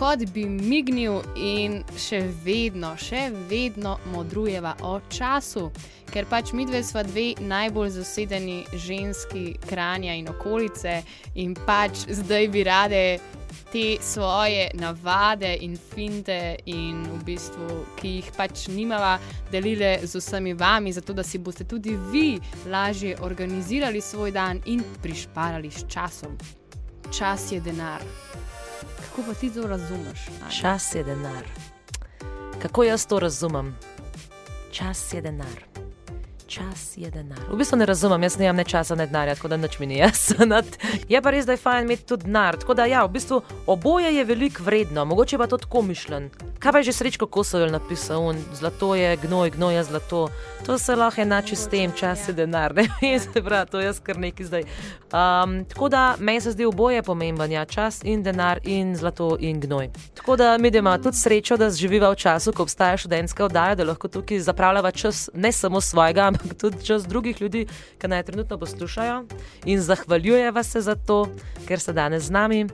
kot 0.00 0.22
bi 0.32 0.46
mignil 0.48 1.18
in 1.36 1.82
še 2.00 2.22
vedno, 2.44 2.94
še 2.96 3.26
vedno 3.50 3.98
modrujeva 4.14 4.72
o 4.88 4.94
času. 5.12 5.66
Ker 6.08 6.24
pač 6.30 6.54
midve 6.56 6.80
smo 6.82 7.02
dve 7.04 7.34
najbolj 7.44 7.90
zasedeni 7.98 8.62
ženski 8.72 9.58
kranja 9.68 10.16
in 10.16 10.30
okolice 10.32 11.02
in 11.36 11.52
pač 11.68 12.06
zdaj 12.08 12.48
bi 12.48 12.64
rade 12.64 13.04
te 13.70 13.84
svoje 14.00 14.70
navade 14.80 15.52
in 15.60 15.76
finte, 15.76 16.56
in 16.64 17.04
v 17.04 17.20
bistvu, 17.28 17.84
ki 18.00 18.16
jih 18.16 18.32
pač 18.38 18.70
nimava, 18.72 19.18
delile 19.52 19.98
z 20.02 20.16
vsemi 20.16 20.56
vami, 20.56 20.96
zato 20.96 21.12
da 21.12 21.22
si 21.22 21.38
boste 21.38 21.68
tudi 21.68 21.92
vi 22.08 22.40
lažje 22.72 23.18
organizirali 23.20 24.00
svoj 24.00 24.32
dan 24.32 24.64
in 24.64 24.80
prišparali 25.04 25.70
s 25.70 25.84
časom. 25.92 26.40
Čas 27.12 27.52
je 27.52 27.60
denar. 27.60 28.00
Kako 29.20 29.32
pa 29.32 29.40
ti 29.40 29.54
to 29.54 29.66
razumeš? 29.66 30.28
Anja? 30.28 30.50
Čas 30.50 30.94
je 30.94 31.04
denar. 31.04 31.44
Kako 32.62 32.84
jaz 32.84 33.06
to 33.06 33.18
razumem? 33.20 33.76
Čas 34.72 35.12
je 35.12 35.20
denar. 35.20 35.64
Čas 36.50 36.96
je 36.96 37.10
denar. 37.10 37.38
V 37.52 37.56
bistvu 37.56 37.76
ne 37.78 37.86
razumem, 37.86 38.22
jaz 38.22 38.34
nimam 38.38 38.56
ne 38.56 38.64
časa, 38.64 38.94
ne 38.98 39.06
denarja, 39.06 39.36
tako 39.38 39.48
da 39.48 39.56
nič 39.56 39.78
mi 39.78 39.86
ni 39.86 39.98
jasno. 39.98 40.46
Je 41.08 41.22
pa 41.22 41.30
res, 41.30 41.46
da 41.46 41.54
je 41.54 41.62
fajn 41.62 41.84
imeti 41.84 42.02
tudi 42.04 42.26
denar. 42.26 42.58
Tako 42.58 42.74
da, 42.74 42.88
ja, 42.90 43.04
v 43.06 43.12
bistvu 43.14 43.38
oboje 43.66 44.10
je 44.16 44.24
veliko 44.24 44.62
vredno, 44.66 45.04
mogoče 45.04 45.38
pa 45.38 45.46
to 45.46 45.58
tako 45.62 45.82
mišljen. 45.82 46.30
Kaj 46.58 46.72
pa 46.72 46.78
je 46.78 46.90
že 46.90 46.92
srečko 46.92 47.26
Kosovel 47.26 47.70
napisal? 47.70 48.26
Un, 48.34 48.42
zlato 48.52 48.94
je 48.94 49.16
gnoj, 49.16 49.50
gnoj 49.50 49.74
je 49.74 49.84
zlato. 49.84 50.28
To 50.66 50.78
se 50.78 50.96
lahko 50.96 51.22
enači 51.22 51.56
s 51.56 51.68
tem, 51.70 51.92
čas 51.92 52.28
je 52.28 52.34
denar. 52.34 52.74
Ne 52.80 52.88
vem, 53.02 53.20
se 53.20 53.42
pravi, 53.42 53.70
to 53.70 53.80
je 53.80 53.86
jaz 53.86 54.00
kar 54.00 54.18
neki 54.18 54.44
zdaj. 54.44 54.64
Um, 55.12 55.64
tako 55.64 55.88
da 55.88 56.16
meni 56.18 56.40
se 56.40 56.50
zdi 56.50 56.64
oboje 56.64 57.02
pomemben, 57.02 57.52
ja, 57.52 57.64
čas 57.64 58.00
in 58.04 58.22
denar 58.22 58.60
in 58.64 58.96
zlato 58.96 59.36
in 59.40 59.60
gnoj. 59.60 59.90
Tako 60.14 60.36
da 60.36 60.58
mi 60.58 60.68
imamo 60.68 60.98
tudi 60.98 61.16
srečo, 61.16 61.56
da 61.56 61.70
živiva 61.70 62.10
v 62.10 62.16
času, 62.16 62.52
ko 62.52 62.62
obstaja 62.62 62.96
študentska 62.96 63.44
oddaja, 63.44 63.74
da 63.74 63.84
lahko 63.84 64.08
tukaj 64.08 64.40
zapravljava 64.40 64.90
čas 64.90 65.30
ne 65.34 65.52
samo 65.52 65.80
svojega, 65.80 66.26
ampak 66.26 66.39
tudi 66.60 66.84
čas 66.84 67.06
drugih 67.06 67.40
ljudi, 67.40 67.66
ki 67.98 68.08
naj 68.08 68.22
trenutno 68.22 68.58
poslušajo. 68.58 69.24
In 69.64 69.80
zahvaljujeva 69.80 70.62
se 70.62 70.80
za 70.80 70.94
to, 70.94 71.26
ker 71.68 71.80
ste 71.80 71.92
danes 71.92 72.22
z 72.22 72.30
nami. 72.30 72.66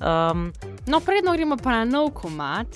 Um, 0.00 0.52
No, 0.86 1.00
predno 1.00 1.32
gremo 1.32 1.56
pa 1.56 1.70
na 1.70 1.84
nov 1.84 2.10
komat. 2.10 2.66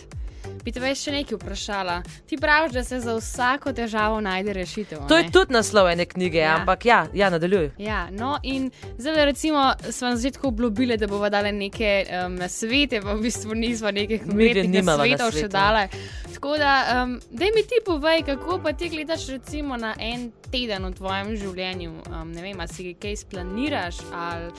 Bi 0.64 0.72
te 0.72 0.80
več 0.80 0.98
še 0.98 1.12
nekaj 1.12 1.36
vprašala. 1.36 1.96
Ti 2.26 2.36
praviš, 2.36 2.72
da 2.72 2.84
se 2.84 3.00
za 3.00 3.14
vsako 3.14 3.72
težavo 3.72 4.20
najde 4.20 4.52
rešitev. 4.52 5.06
To 5.08 5.16
je 5.16 5.22
ne? 5.22 5.30
tudi 5.30 5.52
naslov 5.52 5.88
ene 5.88 6.06
knjige, 6.06 6.38
Ja. 6.38 6.56
ampak 6.56 6.84
ja, 6.84 7.06
ja 7.14 7.30
nadaljuj. 7.30 7.70
Ja, 7.78 8.08
no, 8.10 8.38
in 8.42 8.70
zdaj, 8.98 9.24
recimo, 9.24 9.62
smo 9.90 10.08
na 10.08 10.16
začetku 10.16 10.48
obljubili, 10.48 10.96
da 10.96 11.06
bomo 11.06 11.30
dali 11.30 11.52
neke 11.52 11.92
um, 12.06 12.34
nasvete, 12.34 13.00
pa 13.00 13.14
v 13.14 13.22
bistvu 13.22 13.54
nismo 13.54 13.90
nekih 13.90 14.22
konkretnih 14.22 14.70
nimava 14.70 15.04
nasvetov 15.04 15.32
še 15.32 15.48
dali. 15.48 15.88
Tako 16.34 16.56
da, 16.58 16.72
um, 17.02 17.20
da 17.30 17.44
mi 17.46 17.62
ti 17.62 17.80
povej, 17.86 18.22
kako 18.22 18.58
pa 18.58 18.72
ti 18.72 18.88
gledaš 18.88 19.28
recimo 19.28 19.76
na 19.76 19.94
en 19.98 20.30
teden 20.50 20.84
v 20.84 20.92
tvojem 20.92 21.36
življenju. 21.36 21.92
Um, 22.10 22.32
ne 22.32 22.42
vem, 22.42 22.60
ali 22.60 22.68
si 22.68 22.94
kaj 22.94 23.16
splaniraš 23.16 24.02
ali 24.12 24.50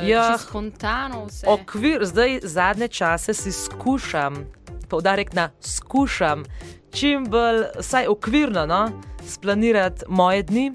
Ja, 0.00 0.32
čisto 0.32 0.48
spontano 0.48 1.26
vse. 1.26 1.46
Okvir, 1.48 2.04
zdaj 2.04 2.40
zadnje 2.42 2.88
čase 2.88 3.34
si 3.34 3.52
skušam, 3.52 4.46
poudarek 4.88 5.34
na 5.34 5.50
skušam, 5.60 6.44
čim 6.92 7.26
bolj, 7.28 7.64
vsaj 7.78 8.06
okvirno, 8.06 8.66
no, 8.66 8.90
splanirati 9.28 10.04
moje 10.08 10.42
dni. 10.42 10.72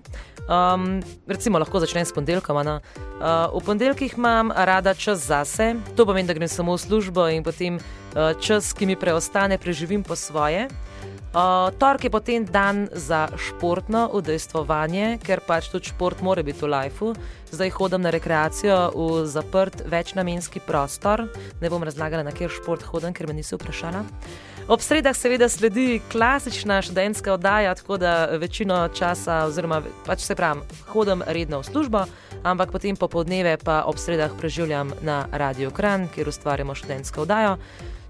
Um, 0.47 1.01
recimo, 1.27 1.59
lahko 1.59 1.79
začnem 1.79 2.05
s 2.05 2.13
ponedeljkom. 2.13 2.61
No. 2.65 2.79
Uh, 3.19 3.61
v 3.61 3.65
ponedeljkih 3.65 4.13
imam 4.17 4.51
rada 4.55 4.93
čas 4.93 5.25
zase, 5.27 5.75
to 5.95 6.05
pomeni, 6.05 6.27
da 6.27 6.33
grem 6.33 6.47
samo 6.47 6.77
v 6.77 6.79
službo 6.79 7.27
in 7.27 7.43
potem 7.43 7.75
uh, 7.75 8.31
čas, 8.39 8.71
ki 8.73 8.85
mi 8.85 8.95
preostane, 8.95 9.57
preživim 9.57 10.03
po 10.03 10.15
svoje. 10.15 10.69
Uh, 10.71 10.96
torek 11.79 12.03
je 12.03 12.09
potem 12.09 12.45
dan 12.45 12.87
za 12.91 13.27
športno 13.37 14.09
udejstvovanje, 14.13 15.19
ker 15.21 15.41
pač 15.45 15.69
tudi 15.69 15.91
šport 15.91 16.21
mora 16.21 16.43
biti 16.43 16.65
v 16.65 16.71
lifeu. 16.71 17.13
Zdaj 17.51 17.69
hodim 17.77 18.01
na 18.01 18.09
rekreacijo 18.09 18.91
v 18.95 19.25
zaprt 19.25 19.83
večnamenski 19.85 20.59
prostor. 20.59 21.27
Ne 21.61 21.69
bom 21.69 21.83
razlagala, 21.83 22.23
na 22.23 22.31
kjer 22.31 22.49
šport 22.49 22.83
hodim, 22.83 23.13
ker 23.13 23.27
me 23.27 23.37
niso 23.37 23.59
vprašala. 23.59 24.03
Ob 24.67 24.81
sredah 24.83 25.15
seveda 25.15 25.47
sledi 25.49 26.01
klasična 26.11 26.81
študentska 26.81 27.33
oddaja, 27.33 27.75
tako 27.75 27.97
da 27.97 28.25
večino 28.25 28.89
časa, 28.91 29.45
oziroma 29.47 29.81
pač 30.05 30.25
se 30.27 30.35
pravim, 30.35 30.63
hodim 30.91 31.23
redno 31.27 31.61
v 31.61 31.69
službo, 31.69 32.01
ampak 32.43 32.71
potem 32.71 32.97
popoldneve 32.99 33.57
pa 33.63 33.83
ob 33.87 33.95
sredah 33.95 34.33
preživljam 34.39 34.91
na 35.01 35.25
Radio 35.31 35.71
Kran, 35.71 36.09
kjer 36.11 36.27
ustvarjamo 36.27 36.75
študentsko 36.75 37.23
oddajo. 37.23 37.55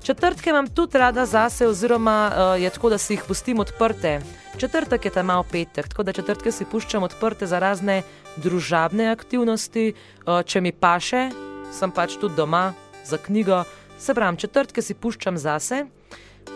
Četrtke 0.03 0.49
imam 0.49 0.67
tudi 0.67 0.97
rada 0.97 1.25
zase, 1.25 1.67
oziroma 1.67 2.31
uh, 2.31 2.61
je 2.61 2.69
tako, 2.69 2.89
da 2.89 2.97
si 2.97 3.13
jih 3.13 3.23
pustim 3.27 3.59
odprte. 3.59 4.21
Četrtek 4.57 5.05
je 5.05 5.11
tam 5.11 5.25
malo 5.25 5.43
petek, 5.43 5.87
tako 5.87 6.03
da 6.03 6.13
četrtke 6.13 6.51
si 6.51 6.65
puščam 6.65 7.03
odprte 7.03 7.47
za 7.47 7.59
razne 7.59 8.01
družabne 8.35 9.11
aktivnosti. 9.11 9.93
Uh, 10.25 10.41
če 10.45 10.61
mi 10.61 10.71
paše, 10.71 11.29
sem 11.71 11.91
pač 11.91 12.17
tudi 12.21 12.35
doma 12.35 12.73
za 13.05 13.17
knjigo. 13.17 13.63
Se 13.99 14.13
pravi, 14.13 14.37
četrtke 14.37 14.81
si 14.81 14.93
puščam 14.93 15.37
zase, 15.37 15.85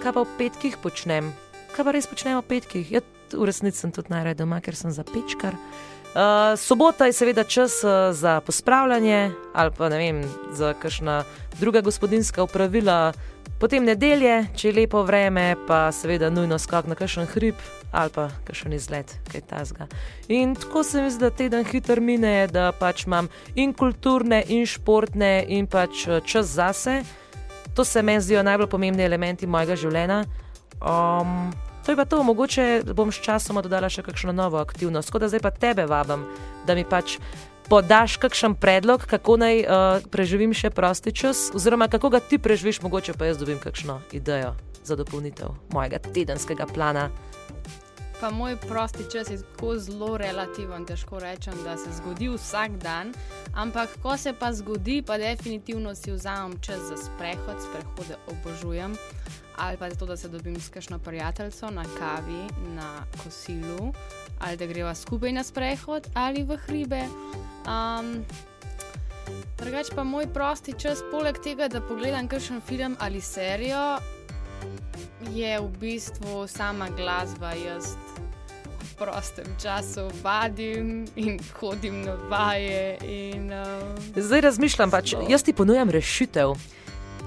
kaj 0.01 0.13
pa 0.13 0.21
v 0.21 0.27
petkih 0.37 0.77
počnem. 0.81 1.33
Kaj 1.75 1.85
pa 1.85 1.91
res 1.91 2.07
počnem 2.07 2.39
v 2.39 2.47
petkih? 2.47 2.91
Ja, 2.91 3.01
v 3.31 3.47
resnici 3.47 3.79
sem 3.79 3.91
tudi 3.91 4.13
najraje 4.13 4.39
doma, 4.43 4.61
ker 4.61 4.75
sem 4.75 4.91
za 4.91 5.03
pečkar. 5.07 5.57
Uh, 5.57 5.90
sobota 6.57 7.05
je 7.05 7.13
seveda 7.13 7.43
čas 7.43 7.83
uh, 7.83 7.91
za 8.15 8.41
pospravljanje 8.41 9.31
ali 9.53 9.71
pa 9.77 9.89
ne 9.89 9.97
vem, 9.97 10.23
za 10.51 10.73
kakšna 10.73 11.23
druga 11.59 11.81
gospodinska 11.81 12.43
upravila. 12.43 13.13
Potem 13.59 13.83
nedelje, 13.85 14.47
če 14.57 14.67
je 14.67 14.73
lepo 14.73 15.03
vreme, 15.03 15.55
pa 15.67 15.91
seveda 15.93 16.31
nujno 16.33 16.57
skok 16.59 16.87
na 16.89 16.95
kakšen 16.95 17.27
hrib 17.29 17.55
ali 17.91 18.09
pa 18.09 18.29
kakšen 18.47 18.73
izlet, 18.73 19.11
kaj 19.31 19.41
tasga. 19.41 19.87
In 20.27 20.55
tako 20.55 20.83
se 20.83 21.01
mi 21.01 21.11
zdi, 21.11 21.19
da 21.19 21.29
teden 21.29 21.65
hiter 21.65 22.01
mine, 22.01 22.47
da 22.47 22.71
pač 22.71 23.05
imam 23.05 23.27
in 23.55 23.73
kulturne, 23.73 24.43
in 24.47 24.65
športne, 24.65 25.43
in 25.47 25.67
pač 25.67 26.07
eh, 26.07 26.21
čas 26.25 26.55
zase. 26.55 27.01
To 27.75 27.83
se 27.83 28.01
meni 28.01 28.21
zdijo 28.21 28.43
najbolj 28.43 28.69
pomembni 28.71 29.03
elementi 29.03 29.47
mojega 29.47 29.75
življenja. 29.75 30.23
Um, 30.81 31.51
to 31.85 31.91
je 31.91 31.95
pa 31.95 32.05
to, 32.05 32.23
mogoče 32.23 32.81
bom 32.93 33.11
s 33.11 33.21
časom 33.21 33.61
dodala 33.61 33.89
še 33.89 34.03
kakšno 34.05 34.31
novo 34.31 34.57
aktivnost. 34.57 35.09
Tako 35.09 35.19
da 35.19 35.31
zdaj 35.31 35.43
pa 35.43 35.51
tebe 35.51 35.85
vabim, 35.85 36.25
da 36.67 36.75
mi 36.75 36.85
pač 36.85 37.17
podaš 37.69 38.17
kakšen 38.17 38.55
predlog, 38.55 39.05
kako 39.07 39.37
naj 39.37 39.63
uh, 39.63 40.03
preživim 40.11 40.53
še 40.53 40.69
prosti 40.69 41.13
čas, 41.15 41.49
oziroma 41.55 41.87
kako 41.87 42.09
ga 42.11 42.19
ti 42.19 42.37
preživiš, 42.37 42.81
mogoče 42.83 43.15
pa 43.15 43.29
jaz 43.29 43.39
dobim 43.39 43.61
kakšno 43.63 44.01
idejo 44.11 44.55
za 44.83 44.95
dopolnitev 44.99 45.55
mojega 45.73 46.01
tedenskega 46.03 46.67
plana. 46.67 47.09
Pa 48.21 48.29
moj 48.29 48.53
prosti 48.67 49.07
čas 49.11 49.31
je 49.31 49.39
tako 49.41 49.77
zelo 49.79 50.17
relativen, 50.17 50.85
težko 50.85 51.19
rečem, 51.19 51.55
da 51.63 51.77
se 51.77 51.89
zgodi 51.97 52.29
vsak 52.29 52.77
dan. 52.77 53.13
Ampak, 53.55 53.95
ko 54.03 54.17
se 54.17 54.33
pa 54.33 54.51
zgodi, 54.53 55.01
pa 55.01 55.17
definitivno 55.17 55.95
si 55.95 56.11
vzamem 56.11 56.59
čas 56.61 56.83
za 56.91 56.97
sprehod, 56.97 57.57
sprehode 57.63 58.19
obožujem. 58.29 58.93
Ali 59.57 59.77
pa 59.77 59.89
to, 59.89 60.05
da 60.05 60.17
se 60.17 60.27
dobim 60.27 60.59
s 60.61 60.69
kakšno 60.69 60.99
prijateljico 60.99 61.69
na 61.69 61.83
kavi, 61.83 62.43
na 62.75 63.03
kosilu, 63.23 63.93
ali 64.39 64.57
da 64.57 64.65
greva 64.65 64.95
skupaj 64.95 65.31
na 65.31 65.43
sprehod 65.43 66.07
ali 66.13 66.43
v 66.43 66.57
hribe. 66.57 67.03
Um, 67.67 68.25
Drugač 69.61 69.91
pa 69.95 70.03
moj 70.03 70.25
prosti 70.33 70.73
čas, 70.73 71.03
poleg 71.11 71.37
tega, 71.37 71.67
da 71.69 71.81
pogledam 71.85 72.25
kakšen 72.27 72.61
film 72.65 72.95
ali 72.99 73.21
serijo, 73.21 73.99
je 75.29 75.59
v 75.59 75.67
bistvu 75.79 76.47
sama 76.47 76.89
glasba. 76.97 77.53
Jaz 77.53 77.93
v 78.81 78.95
prostem 78.97 79.45
času 79.61 80.09
vadim 80.23 81.05
in 81.15 81.37
hodim 81.59 82.01
na 82.01 82.17
vaje. 82.29 82.97
In, 83.05 83.53
um, 83.53 83.93
Zdaj 84.15 84.41
razmišljam, 84.41 84.91
pač, 84.91 85.13
jaz 85.29 85.45
ti 85.45 85.53
ponujam 85.53 85.89
rešitev. 85.89 86.57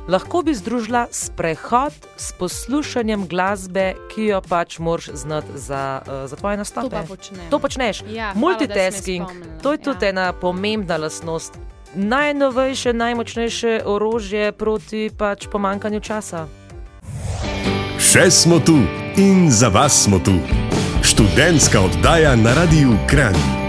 Lahko 0.04 0.42
bi 0.42 0.54
združila 0.54 1.06
sprehod 1.10 1.92
s 2.16 2.32
poslušanjem 2.32 3.26
glasbe, 3.26 3.94
ki 4.10 4.24
jo 4.26 4.40
pač 4.40 4.78
moraš 4.78 5.08
znati 5.14 5.46
za, 5.54 6.02
uh, 6.02 6.28
za 6.28 6.36
tvoje 6.36 6.56
to 6.56 6.58
nastope. 6.58 6.90
pa 6.92 7.02
počnem. 7.02 7.40
To 7.50 7.58
počneš. 7.58 8.02
Ja, 8.02 8.24
hvala, 8.26 8.34
Multitasking, 8.36 9.24
spomnila. 9.24 9.60
to 9.62 9.72
je 9.72 9.78
tudi 9.78 10.04
Ja. 10.04 10.08
ena 10.08 10.32
pomembna 10.32 10.96
lastnost. 10.96 11.58
Najnovejše, 11.94 12.92
najmočnejše 12.92 13.80
orožje 13.84 14.52
proti 14.52 15.10
pač 15.10 15.46
pomankanju 15.46 16.00
časa. 16.00 16.46
Še 17.98 18.30
smo 18.30 18.58
tu 18.58 18.76
in 19.16 19.50
za 19.50 19.68
vas 19.68 20.02
smo 20.02 20.18
tu. 20.18 20.36
Študentska 21.02 21.80
oddaja 21.80 22.36
na 22.36 22.54
Radiu 22.54 22.92
Kran. 23.06 23.63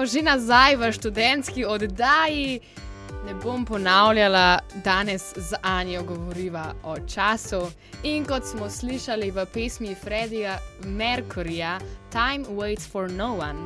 Smo 0.00 0.06
že 0.08 0.22
nazaj 0.24 0.76
v 0.76 0.92
študentski 0.92 1.64
oddaji. 1.64 2.60
Ne 3.26 3.34
bom 3.44 3.64
ponavljala, 3.68 4.58
danes 4.84 5.36
z 5.36 5.52
Anjo 5.62 6.02
govoriva 6.02 6.72
o 6.82 6.96
času. 7.04 7.68
In 8.02 8.24
kot 8.24 8.44
smo 8.48 8.70
slišali 8.70 9.30
v 9.30 9.44
pesmi 9.52 9.92
Freddija 9.94 10.56
Mercuryja, 10.84 11.76
Time 12.08 12.48
waits 12.48 12.88
for 12.88 13.10
no 13.10 13.36
one, 13.36 13.60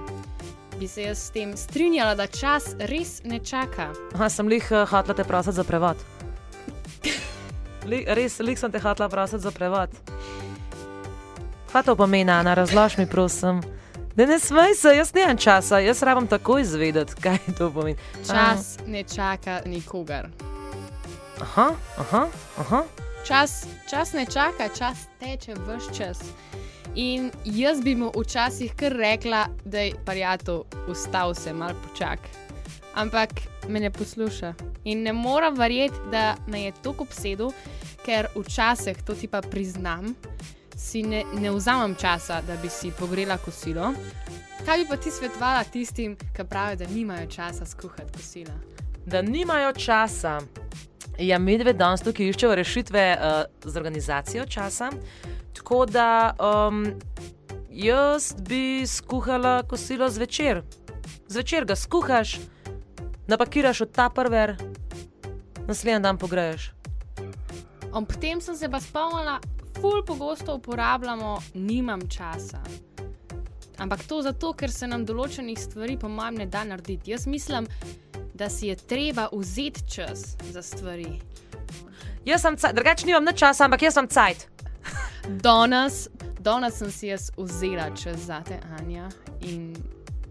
bi 0.81 0.89
se 0.89 1.03
jaz 1.03 1.19
s 1.19 1.31
tem 1.31 1.57
strinjala, 1.57 2.15
da 2.15 2.27
čas 2.27 2.75
res 2.79 3.23
ne 3.25 3.39
čaka. 3.39 3.93
Aha, 4.15 4.29
sem 4.29 4.49
lih 4.49 4.67
uh, 4.73 4.83
hotla 4.91 5.15
te 5.15 5.25
prositi 5.25 5.55
za 5.55 5.65
prevod. 5.65 5.97
Li, 7.87 8.03
res, 8.09 8.41
lih 8.41 8.59
sem 8.59 8.75
te 8.75 8.83
hotla 8.83 9.09
prositi 9.09 9.43
za 9.47 9.55
prevod. 9.55 9.95
Kaj 11.71 11.83
to 11.83 11.95
pomeni, 11.95 12.33
Ana, 12.33 12.59
razloži 12.59 13.05
mi, 13.05 13.07
prosim. 13.07 13.63
Da 14.17 14.27
ne 14.27 14.39
smej 14.39 14.75
se, 14.75 14.89
jaz 14.89 15.15
nimam 15.15 15.37
časa, 15.37 15.79
jaz 15.79 16.03
rabim 16.03 16.27
takoj 16.27 16.63
izvedeti, 16.63 17.15
kaj 17.23 17.39
to 17.59 17.71
pomeni. 17.71 17.99
Čas 18.27 18.79
ne 18.87 19.03
čaka 19.03 19.61
nikogar. 19.67 20.29
Aha, 21.41 21.71
aha, 21.99 22.27
aha. 22.59 22.83
Čas, 23.27 23.67
čas 23.91 24.13
ne 24.13 24.27
čaka, 24.27 24.69
čas 24.79 25.09
teče 25.19 25.55
vse 25.55 25.95
čas. 25.97 26.21
In 26.95 27.31
jaz 27.45 27.81
bi 27.81 27.95
mu 27.95 28.13
včasih 28.17 28.75
kar 28.77 28.93
rekla, 28.93 29.47
da 29.65 29.81
je 29.81 29.95
prijatelj, 30.07 30.63
ustal 30.89 31.35
se 31.35 31.53
mal 31.53 31.75
počak. 31.83 32.19
Ampak 32.95 33.31
me 33.69 33.81
ne 33.81 33.91
posluša. 33.91 34.55
In 34.85 35.03
ne 35.03 35.13
morem 35.13 35.55
verjeti, 35.59 35.97
da 36.11 36.37
me 36.47 36.63
je 36.63 36.73
tako 36.83 37.03
obsedel, 37.03 37.51
ker 38.07 38.29
včasih, 38.37 39.03
to 39.03 39.15
ti 39.15 39.29
pa 39.29 39.41
priznam, 39.41 40.15
si 40.77 41.03
ne, 41.03 41.25
ne 41.35 41.51
vzamem 41.51 41.95
časa, 41.95 42.41
da 42.47 42.57
bi 42.63 42.69
si 42.69 42.91
pogrela 42.91 43.39
kosilo. 43.39 43.93
Kaj 44.65 44.79
bi 44.79 44.87
pa 44.89 44.97
ti 44.97 45.11
svetovala 45.11 45.65
tistim, 45.65 46.17
ki 46.37 46.45
pravijo, 46.49 46.77
da 46.77 46.87
nimajo 46.87 47.27
časa 47.27 47.67
skuhati 47.67 48.13
kosila? 48.13 48.55
Da 49.07 49.23
nimajo 49.23 49.73
časa. 49.73 50.41
Ja, 51.19 51.39
mi 51.39 51.59
dve 51.59 51.73
danes 51.73 52.03
tukaj 52.03 52.33
iščejo 52.33 52.55
rešitve 52.55 53.03
uh, 53.15 53.71
z 53.71 53.77
organizacijo 53.77 54.47
časa. 54.47 54.91
Tako 55.55 55.87
da 55.87 56.35
um, 56.39 56.87
jaz 57.71 58.33
bi 58.49 58.87
skuhala 58.87 59.63
kosilo 59.63 60.09
zvečer. 60.11 60.63
Zvečer 61.29 61.65
ga 61.65 61.77
skuhaš, 61.77 62.39
napakiraš 63.27 63.81
v 63.81 63.87
ta 63.93 64.09
prver, 64.11 64.57
naslednji 65.69 66.03
dan 66.03 66.19
pogreješ. 66.19 66.73
Ob 67.93 68.13
tem 68.21 68.41
sem 68.41 68.57
se 68.57 68.69
pa 68.69 68.81
spomnila, 68.81 69.39
ful 69.81 70.05
pogosto 70.07 70.55
uporabljamo, 70.55 71.43
nimam 71.55 72.09
časa. 72.09 72.61
Ampak 73.79 74.03
to 74.07 74.23
zato, 74.23 74.53
ker 74.53 74.71
se 74.71 74.87
nam 74.87 75.05
določenih 75.07 75.59
stvari, 75.59 75.97
po 75.99 76.09
mojem, 76.09 76.39
ne 76.45 76.47
da 76.47 76.63
narediti. 76.65 77.11
Jaz 77.11 77.27
mislim, 77.27 77.67
da 78.35 78.49
si 78.49 78.71
je 78.71 78.77
treba 78.77 79.29
vzeti 79.33 79.83
čas 79.91 80.37
za 80.53 80.63
stvari. 80.63 81.19
Jaz 82.25 82.41
sem, 82.41 82.57
drugače 82.73 83.07
nimam 83.07 83.25
nič 83.25 83.43
časa, 83.43 83.67
ampak 83.67 83.83
jaz 83.83 83.99
sem 83.99 84.09
cajt. 84.09 84.47
Danes, 85.43 86.09
danes 86.41 86.79
sem 86.79 86.91
si 86.93 87.11
jaz 87.11 87.31
vzela 87.37 87.91
čas 87.97 88.29
za 88.31 88.41
te, 88.47 88.61
Anja. 88.79 89.09
In 89.43 89.75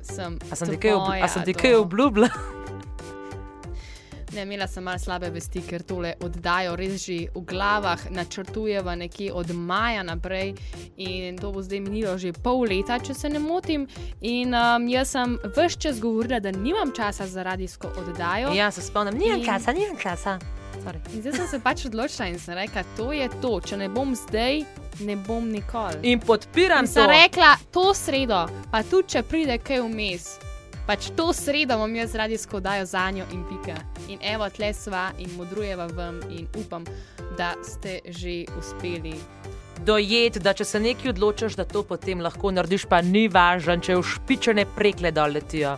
sem. 0.02 0.40
A 0.52 0.56
sem 0.56 0.74
ti 1.46 1.54
kaj, 1.54 1.76
obljubila? 1.76 2.30
Ne, 4.34 4.42
imela 4.44 4.68
sem 4.68 4.84
malo 4.84 4.98
slabe 5.00 5.30
vesti, 5.30 5.62
ker 5.62 5.84
tole 5.84 6.14
oddajo 6.20 6.76
res 6.76 7.04
že 7.06 7.28
v 7.36 7.42
glavah, 7.46 8.08
načrtujeva 8.12 8.96
nekje 8.96 9.30
od 9.32 9.52
maja 9.52 10.02
naprej 10.04 10.56
in 10.98 11.38
to 11.38 11.52
bo 11.52 11.62
zdaj 11.62 11.80
minilo 11.80 12.18
že 12.18 12.34
pol 12.34 12.64
leta, 12.64 12.98
če 13.00 13.14
se 13.14 13.30
ne 13.30 13.40
motim. 13.40 13.86
In 14.22 14.54
um, 14.54 14.88
jaz 14.88 15.14
sem 15.14 15.38
vse 15.46 15.78
čas 15.78 16.00
govorila, 16.00 16.40
da 16.40 16.52
nimam 16.52 16.92
časa 16.92 17.28
za 17.28 17.44
radijsko 17.44 17.92
oddajo. 17.98 18.54
Ja, 18.54 18.72
se 18.72 18.82
spomnim, 18.82 19.18
nimam 19.18 19.40
In- 19.40 19.46
časa, 19.46 19.72
nimam 19.72 19.98
časa. 19.98 20.40
Sorry. 20.74 20.98
In 21.14 21.22
zdaj 21.22 21.34
sem 21.34 21.48
se 21.48 21.60
pač 21.60 21.86
odločila 21.86 22.28
in 22.28 22.40
sem 22.40 22.56
rekla, 22.56 22.82
to 22.98 23.12
je 23.14 23.30
to, 23.42 23.62
če 23.62 23.78
ne 23.78 23.90
bom 23.90 24.16
zdaj, 24.18 24.64
ne 25.00 25.16
bom 25.18 25.46
nikoli. 25.48 26.02
In 26.04 26.20
podpiram 26.20 26.82
In 26.82 26.90
sem 26.90 27.06
to. 27.06 27.12
rekla, 27.12 27.52
to 27.72 27.94
sredo, 27.94 28.40
pa 28.72 28.82
tudi 28.84 29.08
če 29.10 29.22
pride 29.24 29.60
kaj 29.60 29.84
vmes, 29.84 30.26
pač 30.88 31.10
to 31.16 31.34
sredo 31.34 31.78
bom 31.78 31.96
jaz 31.96 32.16
radijsko 32.16 32.58
oddajo 32.58 32.86
za 32.86 33.12
njo 33.12 33.26
in 33.34 33.44
pika. 33.50 33.78
In 34.08 34.20
evo, 34.22 34.50
tle 34.50 34.74
sva 34.74 35.12
in 35.20 35.30
modrujeva 35.38 35.88
vam 35.88 36.20
in 36.30 36.48
upam, 36.60 36.86
da 37.38 37.54
ste 37.64 38.00
že 38.06 38.44
uspeli. 38.60 39.16
Dojet, 39.86 40.38
da 40.38 40.54
če 40.54 40.66
se 40.66 40.80
nekaj 40.80 41.10
odločiš, 41.10 41.58
da 41.60 41.66
to 41.66 41.84
potem 41.84 42.22
lahko 42.22 42.52
narediš, 42.52 42.86
pa 42.90 43.02
ni 43.02 43.28
važno, 43.28 43.76
če 43.84 43.98
v 44.00 44.06
špičene 44.14 44.66
prekle 44.76 45.12
dol 45.12 45.36
letijo. 45.36 45.78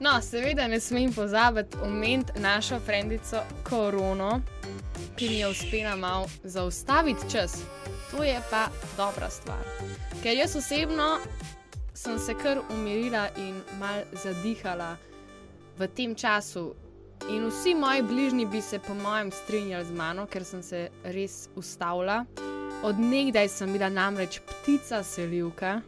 No, 0.00 0.18
seveda 0.20 0.66
ne 0.68 0.80
smem 0.80 1.12
pozabiti 1.12 1.78
omeniti 1.82 2.40
našo 2.40 2.80
frendico 2.84 3.40
Korono, 3.64 4.40
ki 5.16 5.28
mi 5.28 5.38
je 5.38 5.48
uspela 5.48 5.96
malo 5.96 6.26
zaustaviti 6.44 7.30
čas. 7.32 7.62
To 8.10 8.24
je 8.24 8.36
pa 8.50 8.68
dobra 8.96 9.30
stvar. 9.30 9.64
Ker 10.22 10.36
jaz 10.36 10.56
osebno 10.56 11.16
sem 11.96 12.18
se 12.18 12.34
kar 12.34 12.58
umirila 12.70 13.28
in 13.36 13.62
mal 13.80 14.04
zadihala 14.12 14.96
v 15.78 15.88
tem 15.88 16.14
času. 16.14 16.74
In 17.32 17.48
vsi 17.48 17.74
moji 17.74 18.02
bližnji 18.02 18.46
bi 18.46 18.60
se, 18.62 18.78
po 18.78 18.94
mojem, 18.94 19.30
strinjali 19.32 19.84
z 19.84 19.90
mano, 19.90 20.26
ker 20.26 20.44
sem 20.44 20.62
se 20.62 20.88
res 21.04 21.48
ustavila. 21.56 22.24
Od 22.84 22.98
nekdaj 23.00 23.48
sem 23.48 23.72
bila 23.72 23.88
namreč 23.88 24.40
ptica 24.44 25.00
selivka, 25.02 25.80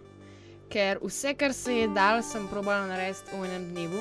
ker 0.73 0.99
vse, 1.05 1.35
kar 1.37 1.53
se 1.53 1.77
je 1.83 1.89
dal, 1.93 2.23
sem 2.23 2.49
probala 2.49 2.89
narediti 2.89 3.37
v 3.37 3.45
enem 3.45 3.69
dnevu. 3.75 4.01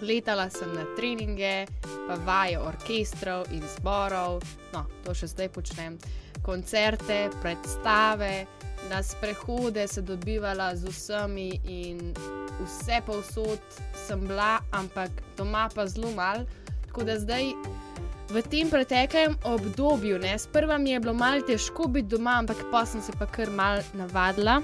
Letala 0.00 0.46
sem 0.50 0.70
na 0.74 0.86
treninge, 0.96 1.66
pa 2.06 2.14
vaje 2.24 2.58
orkestrov 2.58 3.50
in 3.52 3.66
zborov, 3.74 4.40
no, 4.72 4.86
to 5.04 5.14
še 5.14 5.34
zdaj 5.34 5.50
počnem, 5.58 5.98
koncerte, 6.42 7.28
predstave, 7.42 8.46
na 8.90 9.02
sprehode 9.02 9.88
se 9.88 10.02
dobivala 10.02 10.76
z 10.76 10.88
vsemi 10.88 11.60
in 11.64 12.14
vse 12.64 13.00
povsod 13.06 13.58
sem 14.06 14.20
bila, 14.26 14.58
ampak 14.70 15.10
doma 15.36 15.68
pa 15.74 15.86
zelo 15.86 16.10
mal. 16.10 16.44
Tako 16.86 17.04
da 17.04 17.18
zdaj 17.18 17.52
v 18.30 18.42
tem 18.42 18.70
preteklem 18.70 19.36
obdobju, 19.44 20.18
ne, 20.18 20.38
sprva 20.38 20.78
mi 20.78 20.90
je 20.90 21.00
bilo 21.00 21.14
malo 21.14 21.42
težko 21.42 21.88
biti 21.88 22.08
doma, 22.08 22.38
ampak 22.38 22.64
pa 22.70 22.86
sem 22.86 23.02
se 23.02 23.12
pa 23.18 23.26
kar 23.26 23.50
mal 23.50 23.82
navadila 23.94 24.60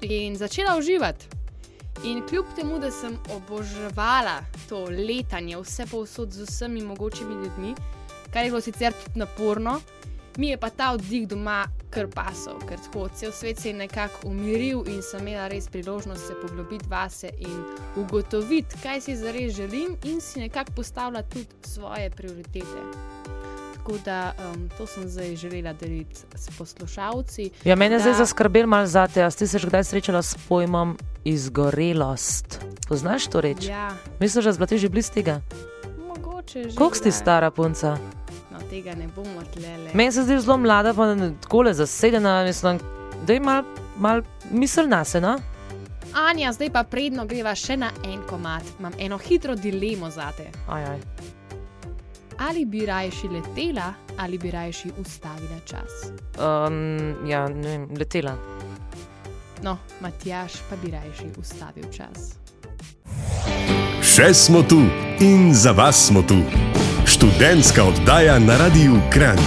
in 0.00 0.36
začela 0.36 0.76
uživati. 0.78 1.26
In 2.04 2.22
kljub 2.26 2.46
temu, 2.56 2.78
da 2.78 2.90
sem 2.90 3.18
oboževala 3.30 4.40
to 4.68 4.84
letanje, 4.90 5.58
vse 5.60 5.86
povsod 5.86 6.32
z 6.32 6.46
vsemi 6.48 6.82
mogočimi 6.82 7.34
ljudmi, 7.34 7.74
kar 8.32 8.44
je 8.44 8.50
bilo 8.50 8.60
sicer 8.60 8.92
tudi 9.04 9.18
naporno, 9.18 9.80
mi 10.36 10.48
je 10.48 10.56
pa 10.56 10.70
ta 10.70 10.92
oddih 10.92 11.28
doma 11.28 11.64
kar 11.90 12.06
pasal, 12.08 12.56
ker 12.68 12.78
tako 12.80 13.08
cel 13.08 13.32
svet 13.32 13.58
se 13.60 13.68
je 13.68 13.74
nekako 13.74 14.28
umiril 14.28 14.84
in 14.88 15.02
sem 15.02 15.20
imela 15.20 15.48
res 15.48 15.68
priložnost 15.68 16.26
se 16.26 16.34
poglobiti 16.42 16.84
vase 16.88 17.30
in 17.38 17.64
ugotoviti, 17.96 18.76
kaj 18.82 19.00
si 19.00 19.16
zares 19.16 19.52
želim, 19.52 19.96
in 20.04 20.20
si 20.20 20.40
nekako 20.40 20.72
postavljati 20.72 21.30
tudi 21.30 21.46
svoje 21.62 22.10
prioritete. 22.10 22.80
Tako 23.76 23.98
da 24.04 24.32
um, 24.46 24.68
to 24.78 24.86
sem 24.86 25.08
zdaj 25.08 25.36
želela 25.36 25.72
deliti 25.72 26.20
s 26.34 26.50
poslušalci. 26.58 27.50
Ja, 27.64 27.76
mene 27.76 27.94
je 27.94 28.00
zdaj 28.00 28.12
Da. 28.12 28.18
zaskrbel 28.18 28.66
malo 28.66 28.86
za 28.86 29.08
te. 29.08 29.22
A 29.22 29.30
si 29.30 29.46
se 29.46 29.58
že 29.58 29.66
kdaj 29.66 29.84
srečala 29.84 30.22
s 30.22 30.36
pojmom 30.48 30.96
izgorelost? 31.24 32.60
Poznaš 32.88 33.26
to 33.26 33.40
reč? 33.40 33.66
Ja, 33.66 33.90
Misliš, 34.20 34.44
da 34.44 34.52
zblati 34.52 34.78
že 34.78 34.88
bliz 34.88 35.10
tega? 35.10 35.40
mogoče 35.98 36.70
že. 36.70 36.76
Koliko 36.76 36.96
si 36.96 37.12
stara 37.12 37.50
punca? 37.50 37.98
Tega 38.72 38.94
ne 38.94 39.04
bomo 39.16 39.42
tlele. 39.54 39.90
Meni 39.94 40.12
se 40.12 40.22
zdi 40.24 40.38
zelo 40.40 40.56
mlada, 40.56 40.94
pa 40.94 41.10
tako 41.42 41.62
le 41.62 41.74
zasedena, 41.74 42.44
mislim, 42.44 42.78
da 43.26 43.32
je 43.32 43.40
mal, 43.40 43.64
mal 43.98 44.22
misel 44.50 44.88
na 44.88 45.04
se, 45.04 45.20
no? 45.20 45.36
Anja, 46.14 46.52
zdaj 46.52 46.70
pa 46.72 46.82
predno 46.84 47.26
greva 47.28 47.52
še 47.54 47.76
na 47.76 47.90
en 48.04 48.22
komat. 48.28 48.64
Imam 48.80 48.96
eno 48.98 49.18
hitro 49.18 49.54
dilemo 49.54 50.08
za 50.10 50.30
te. 50.36 50.48
Aj, 50.68 50.84
aj. 50.84 51.00
Ali 52.48 52.64
bi 52.64 52.86
rajši 52.88 53.28
letela, 53.28 53.92
ali 54.16 54.38
bi 54.38 54.50
rajši 54.50 54.92
ustavila 55.04 55.60
čas. 55.68 56.08
Um, 56.40 57.28
ja, 57.28 57.44
ne 57.48 57.68
vem, 57.68 57.88
letela. 57.98 58.32
No, 59.62 59.76
Matjaš 60.00 60.62
pa 60.70 60.80
bi 60.80 60.94
rajši 60.96 61.28
ustavil 61.36 61.92
čas. 61.92 62.38
Še 64.00 64.32
smo 64.34 64.64
tu 64.64 64.80
in 65.20 65.52
za 65.54 65.76
vas 65.76 66.08
smo 66.08 66.24
tu. 66.24 66.40
Študentska 67.22 67.84
oddaja 67.84 68.38
na 68.38 68.56
Radiu 68.58 68.98
Kran. 69.12 69.38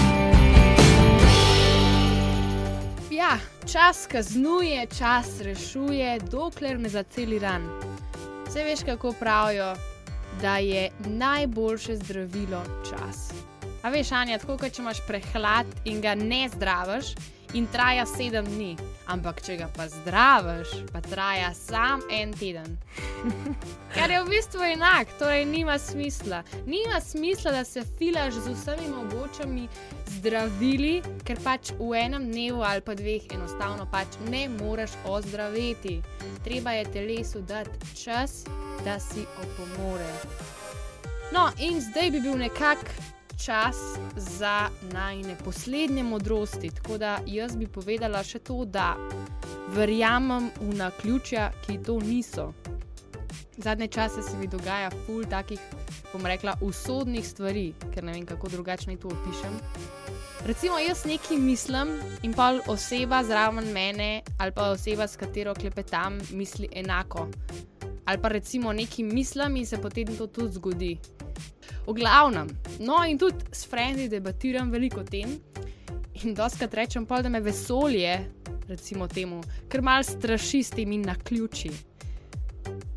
Ja, 3.12 3.38
čas 3.72 4.08
kaznuje, 4.08 4.88
čas 4.98 5.42
rešuje, 5.42 6.20
dokler 6.32 6.80
ne 6.80 6.90
zaceli 6.90 7.40
ran. 7.40 7.68
Vse 8.48 8.64
veš, 8.64 8.80
kako 8.86 9.12
pravijo, 9.20 9.76
da 10.42 10.58
je 10.58 10.90
najboljše 11.06 11.96
zdravilo 11.96 12.64
čas. 12.90 13.36
A 13.84 13.90
veš, 13.90 14.12
Anja, 14.12 14.40
tako 14.40 14.56
kot 14.58 14.72
če 14.72 14.82
imaš 14.82 15.04
prehlad 15.08 15.68
in 15.84 16.00
ga 16.02 16.16
ne 16.16 16.48
zdraviš, 16.56 17.12
in 17.56 17.68
traja 17.72 18.04
sedem 18.06 18.46
dni, 18.46 18.74
ampak 19.08 19.40
če 19.46 19.56
ga 19.62 19.68
pa 19.72 19.86
zdraviš, 19.88 20.74
pa 20.92 21.00
traja 21.02 21.54
sam 21.56 22.04
en 22.12 22.34
teden. 22.36 22.76
Kar 23.96 24.12
je 24.12 24.20
v 24.24 24.28
bistvu 24.34 24.66
enak, 24.74 25.14
torej 25.20 25.46
nima 25.48 25.78
smisla. 25.80 26.42
Nima 26.68 27.00
smisla, 27.00 27.54
da 27.56 27.64
se 27.64 27.86
filaš 27.98 28.42
z 28.44 28.58
vsemi 28.58 28.90
mogočimi 28.92 29.70
zdravili, 30.18 31.00
ker 31.24 31.40
pač 31.44 31.72
v 31.80 31.94
enem 32.02 32.28
dnevu 32.28 32.60
ali 32.60 32.84
pa 32.84 32.98
dveh 32.98 33.32
enostavno 33.38 33.88
pač 33.92 34.20
ne 34.28 34.50
moreš 34.58 35.00
ozdraviti. 35.08 36.02
Treba 36.44 36.76
je 36.76 36.92
telesu 36.92 37.42
dati 37.42 37.96
čas, 37.96 38.44
da 38.84 39.00
si 39.00 39.24
opomore. 39.40 40.12
No, 41.32 41.50
in 41.58 41.80
zdaj 41.82 42.12
bi 42.12 42.20
bil 42.22 42.36
nekako 42.38 43.16
čas 43.38 43.76
za 44.16 44.70
najne 44.94 45.36
poslednje 45.46 46.04
modrosti. 46.04 46.70
Tako 46.70 46.98
da 46.98 47.20
jaz 47.26 47.56
bi 47.56 47.68
povedala 47.68 48.24
še 48.24 48.40
to, 48.40 48.66
da 48.66 48.96
verjamem 49.76 50.52
v 50.62 50.76
naključja, 50.76 51.52
ki 51.66 51.80
to 51.84 52.00
niso. 52.00 52.54
Zadnje 53.58 53.88
čase 53.88 54.24
se 54.24 54.38
mi 54.38 54.48
dogaja 54.48 54.90
ful 55.06 55.24
takih, 55.30 55.60
bom 56.14 56.26
rekla, 56.26 56.58
usodnih 56.62 57.28
stvari, 57.28 57.74
ker 57.94 58.04
ne 58.04 58.12
vem, 58.12 58.26
kako 58.26 58.50
drugače 58.52 58.90
naj 58.92 59.00
to 59.00 59.08
opišem. 59.08 59.60
Recimo, 60.46 60.80
jaz 60.80 61.06
nekaj 61.06 61.38
mislim 61.38 61.96
in 62.24 62.34
pa 62.34 62.52
oseba 62.68 63.24
zraven 63.24 63.72
mene 63.74 64.22
ali 64.38 64.52
pa 64.52 64.70
oseba, 64.72 65.08
s 65.08 65.18
katero 65.18 65.56
klepetam, 65.56 66.20
misli 66.32 66.70
enako. 66.72 67.28
Ali 68.06 68.22
pa 68.22 68.28
recimo 68.28 68.74
nekaj 68.74 69.06
mislim 69.06 69.56
in 69.56 69.66
se 69.66 69.82
potem 69.82 70.18
to 70.18 70.28
tudi 70.28 70.54
zgodi. 70.54 70.98
V 71.86 71.94
glavnem, 71.94 72.50
no 72.80 73.04
in 73.06 73.18
tudi 73.18 73.46
s 73.52 73.68
frendi 73.70 74.08
debatiram 74.10 74.72
veliko 74.72 75.04
o 75.04 75.04
tem 75.04 75.38
in 76.24 76.34
doskrat 76.34 76.74
rečem 76.74 77.06
pa, 77.06 77.22
da 77.22 77.30
me 77.30 77.42
vesolje, 77.42 78.16
recimo 78.68 79.08
temu, 79.08 79.44
ker 79.70 79.84
mal 79.86 80.04
straši 80.04 80.64
s 80.64 80.74
temi 80.74 80.98
naključi. 80.98 81.70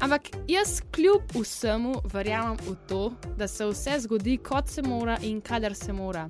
Ampak 0.01 0.31
jaz 0.49 0.79
kljub 0.95 1.35
vsemu 1.35 1.95
verjamem 2.13 2.57
v 2.65 2.75
to, 2.89 3.03
da 3.37 3.49
se 3.49 3.67
vse 3.67 3.99
zgodi, 4.01 4.39
kot 4.39 4.69
se 4.71 4.83
mora 4.83 5.19
in 5.23 5.41
kadar 5.41 5.75
se 5.75 5.93
mora. 5.93 6.25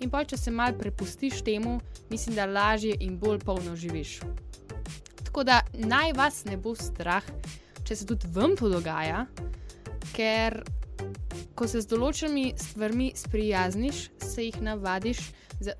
In 0.00 0.10
pa 0.10 0.24
če 0.24 0.36
se 0.36 0.50
mal 0.50 0.74
prepustiš 0.78 1.40
temu, 1.46 1.78
mislim, 2.10 2.36
da 2.36 2.46
lažje 2.46 2.96
in 3.00 3.16
bolj 3.18 3.38
polno 3.46 3.76
živiš. 3.76 4.18
Tako 5.24 5.44
da 5.44 5.62
naj 5.72 6.12
vas 6.12 6.44
ne 6.44 6.56
bo 6.56 6.74
strah, 6.74 7.24
če 7.84 7.96
se 7.96 8.06
tudi 8.06 8.28
vam 8.34 8.56
to 8.58 8.68
dogaja, 8.68 9.24
ker 10.12 10.60
ko 11.54 11.68
se 11.68 11.80
z 11.80 11.86
določenimi 11.90 12.52
stvarmi 12.58 13.12
sprijazniš, 13.16 14.08
se 14.18 14.48
jih 14.48 14.60
navadiš, 14.62 15.20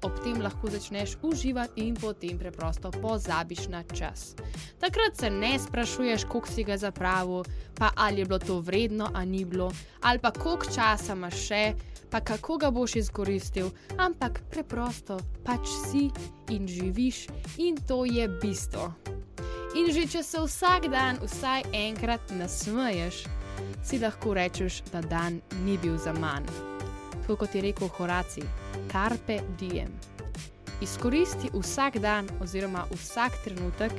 ob 0.06 0.18
tem 0.22 0.38
lahko 0.42 0.70
začneš 0.70 1.16
uživati 1.26 1.88
in 1.88 1.96
potem 1.98 2.38
preprosto 2.38 2.92
pozabiš 2.94 3.66
na 3.68 3.82
čas. 3.82 4.34
Takrat 4.78 5.16
se 5.18 5.30
ne 5.30 5.58
sprašuješ, 5.58 6.24
koliko 6.30 6.48
si 6.48 6.64
ga 6.64 6.76
zapravil, 6.78 7.42
pa 7.74 7.90
ali 7.96 8.22
je 8.22 8.24
bilo 8.24 8.38
to 8.38 8.60
vredno, 8.60 9.10
ali 9.14 9.26
ni 9.26 9.44
bilo, 9.44 9.72
ali 10.00 10.18
pa 10.18 10.30
koliko 10.30 10.70
časa 10.70 11.16
imaš 11.18 11.40
še, 11.48 11.64
pa 12.10 12.20
kako 12.20 12.58
ga 12.58 12.70
boš 12.70 12.96
izkoristil, 12.96 13.72
ampak 13.98 14.42
preprosto 14.50 15.18
pač 15.44 15.66
si 15.88 16.10
in 16.52 16.68
živiš, 16.68 17.26
in 17.58 17.76
to 17.88 18.04
je 18.04 18.28
bistvo. 18.28 18.92
In 19.74 19.88
že 19.88 20.04
če 20.06 20.22
se 20.22 20.40
vsak 20.44 20.90
dan 20.92 21.16
vsaj 21.24 21.64
enkrat 21.72 22.34
nasmeješ, 22.36 23.24
si 23.82 23.98
lahko 23.98 24.34
rečeš, 24.34 24.82
da 24.92 25.00
dan 25.00 25.40
ni 25.64 25.78
bil 25.78 25.98
za 25.98 26.12
manj. 26.12 26.46
Tako 27.20 27.36
kot 27.36 27.54
je 27.54 27.62
rekel 27.62 27.88
Horaci, 27.88 28.42
carpe 28.92 29.40
diem. 29.58 29.90
Izkoristi 30.82 31.50
vsak 31.54 31.98
dan 32.02 32.28
oziroma 32.42 32.84
vsak 32.90 33.32
trenutek 33.44 33.92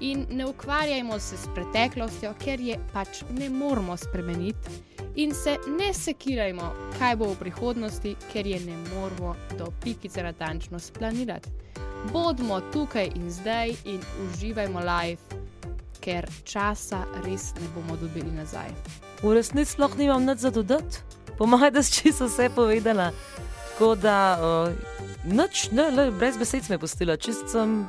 in 0.00 0.26
ne 0.30 0.46
ukvarjajmo 0.46 1.18
se 1.18 1.36
s 1.36 1.48
preteklostjo, 1.54 2.32
ker 2.38 2.60
je 2.60 2.78
pač 2.92 3.22
ne 3.30 3.50
moremo 3.50 3.96
spremeniti, 3.96 4.70
in 5.14 5.34
se 5.34 5.56
ne 5.78 5.92
sekirajmo, 5.94 6.72
kaj 6.98 7.16
bo 7.16 7.30
v 7.32 7.38
prihodnosti, 7.38 8.14
ker 8.32 8.46
je 8.46 8.60
ne 8.64 8.76
moremo 8.94 9.34
do 9.58 9.72
pikice 9.82 10.22
natančno 10.22 10.78
splanirati. 10.78 11.50
Bodimo 12.12 12.60
tukaj 12.72 13.10
in 13.14 13.30
zdaj 13.30 13.74
in 13.84 14.00
uživajmo 14.24 14.80
life, 14.80 15.39
ker 16.00 16.26
časa 16.44 17.04
res 17.24 17.52
ne 17.60 17.68
bomo 17.74 17.96
dobili 18.00 18.30
nazaj. 18.32 18.72
V 19.22 19.34
resnici 19.36 19.72
sploh 19.72 19.96
nimam 19.98 20.24
nič 20.24 20.38
za 20.38 20.50
dodati, 20.50 21.04
pomagaj, 21.38 21.70
da 21.70 21.82
si 21.82 21.92
čisto 21.92 22.26
vse 22.26 22.48
povedala. 22.54 23.10
Tako 23.72 23.94
da, 23.94 24.16
uh, 24.40 24.72
nič, 25.24 25.70
ne, 25.72 25.90
le, 25.90 26.10
brez 26.10 26.36
besed 26.36 26.68
me 26.68 26.76
je 26.76 26.78
pustila, 26.78 27.16
čist 27.16 27.48
sem, 27.48 27.86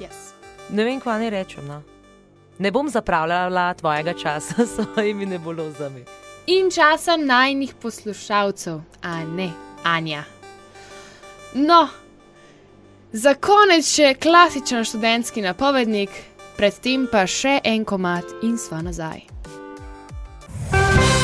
Yes. 0.00 0.32
ne 0.70 0.84
vem, 0.84 1.00
kva 1.00 1.18
ne 1.18 1.30
rečem. 1.30 1.66
No. 1.68 1.82
Ne 2.58 2.70
bom 2.72 2.88
zapravljala 2.88 3.74
tvojega 3.74 4.12
časa 4.12 4.64
s 4.66 4.76
svojimi 4.76 5.26
nebulozami. 5.26 6.04
In 6.46 6.70
časa 6.70 7.16
najnih 7.16 7.74
poslušalcev, 7.74 8.80
a 9.02 9.24
ne 9.24 9.50
Anja. 9.84 10.24
No, 11.54 11.88
za 13.12 13.34
konec 13.34 13.88
še 13.88 14.14
klasičen 14.20 14.84
študentski 14.84 15.42
napovednik, 15.42 16.10
predtem 16.56 17.06
pa 17.12 17.26
še 17.26 17.60
en 17.64 17.84
komat 17.84 18.24
in 18.42 18.56
sva 18.58 18.82
nazaj. 18.82 19.26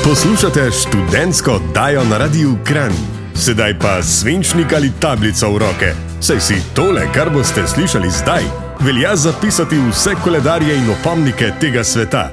Poslušate 0.05 0.71
študentsko 0.71 1.53
oddajo 1.53 2.05
na 2.05 2.18
Radiu 2.18 2.57
Kran. 2.64 2.92
Sedaj 3.35 3.79
pa 3.79 4.03
svinčnik 4.03 4.73
ali 4.73 4.90
tablico 5.01 5.51
v 5.51 5.59
roke. 5.59 5.95
Saj 6.21 6.40
si 6.40 6.59
tole, 6.75 7.07
kar 7.14 7.31
boste 7.31 7.66
slišali 7.66 8.11
zdaj, 8.11 8.45
velja 8.81 9.16
zapisati 9.16 9.79
vse 9.90 10.14
koledarje 10.25 10.77
in 10.77 10.90
opomnike 10.90 11.53
tega 11.61 11.85
sveta. 11.85 12.31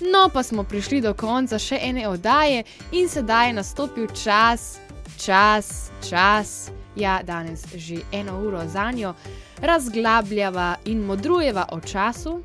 No, 0.00 0.28
pa 0.32 0.42
smo 0.42 0.62
prišli 0.62 1.00
do 1.00 1.14
konca 1.14 1.58
še 1.58 1.78
ene 1.82 2.08
oddaje 2.08 2.64
in 2.92 3.08
sedaj 3.08 3.48
je 3.48 3.52
nastopil 3.52 4.06
čas, 4.12 4.78
čas, 5.18 5.90
čas. 6.08 6.70
Ja, 6.96 7.20
danes 7.22 7.66
že 7.74 8.00
eno 8.12 8.40
uro 8.40 8.62
za 8.68 8.90
njo 8.90 9.14
razglabljava 9.60 10.76
in 10.84 11.04
modrujeva 11.04 11.66
o 11.72 11.80
času. 11.80 12.40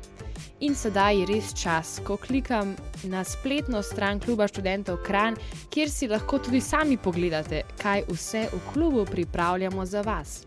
In 0.60 0.74
sedaj 0.74 1.16
je 1.18 1.26
res 1.26 1.54
čas, 1.62 1.96
ko 2.06 2.16
klikam 2.16 2.76
na 3.02 3.24
spletno 3.24 3.82
stran 3.82 4.20
kluba 4.20 4.46
študentov 4.48 5.00
Kran, 5.02 5.36
kjer 5.70 5.90
si 5.90 6.08
lahko 6.08 6.38
tudi 6.38 6.60
sami 6.60 6.96
pogledate, 6.96 7.64
kaj 7.82 8.04
vse 8.08 8.44
v 8.52 8.60
klubu 8.72 9.04
pripravljamo 9.04 9.86
za 9.86 10.02
vas. 10.06 10.44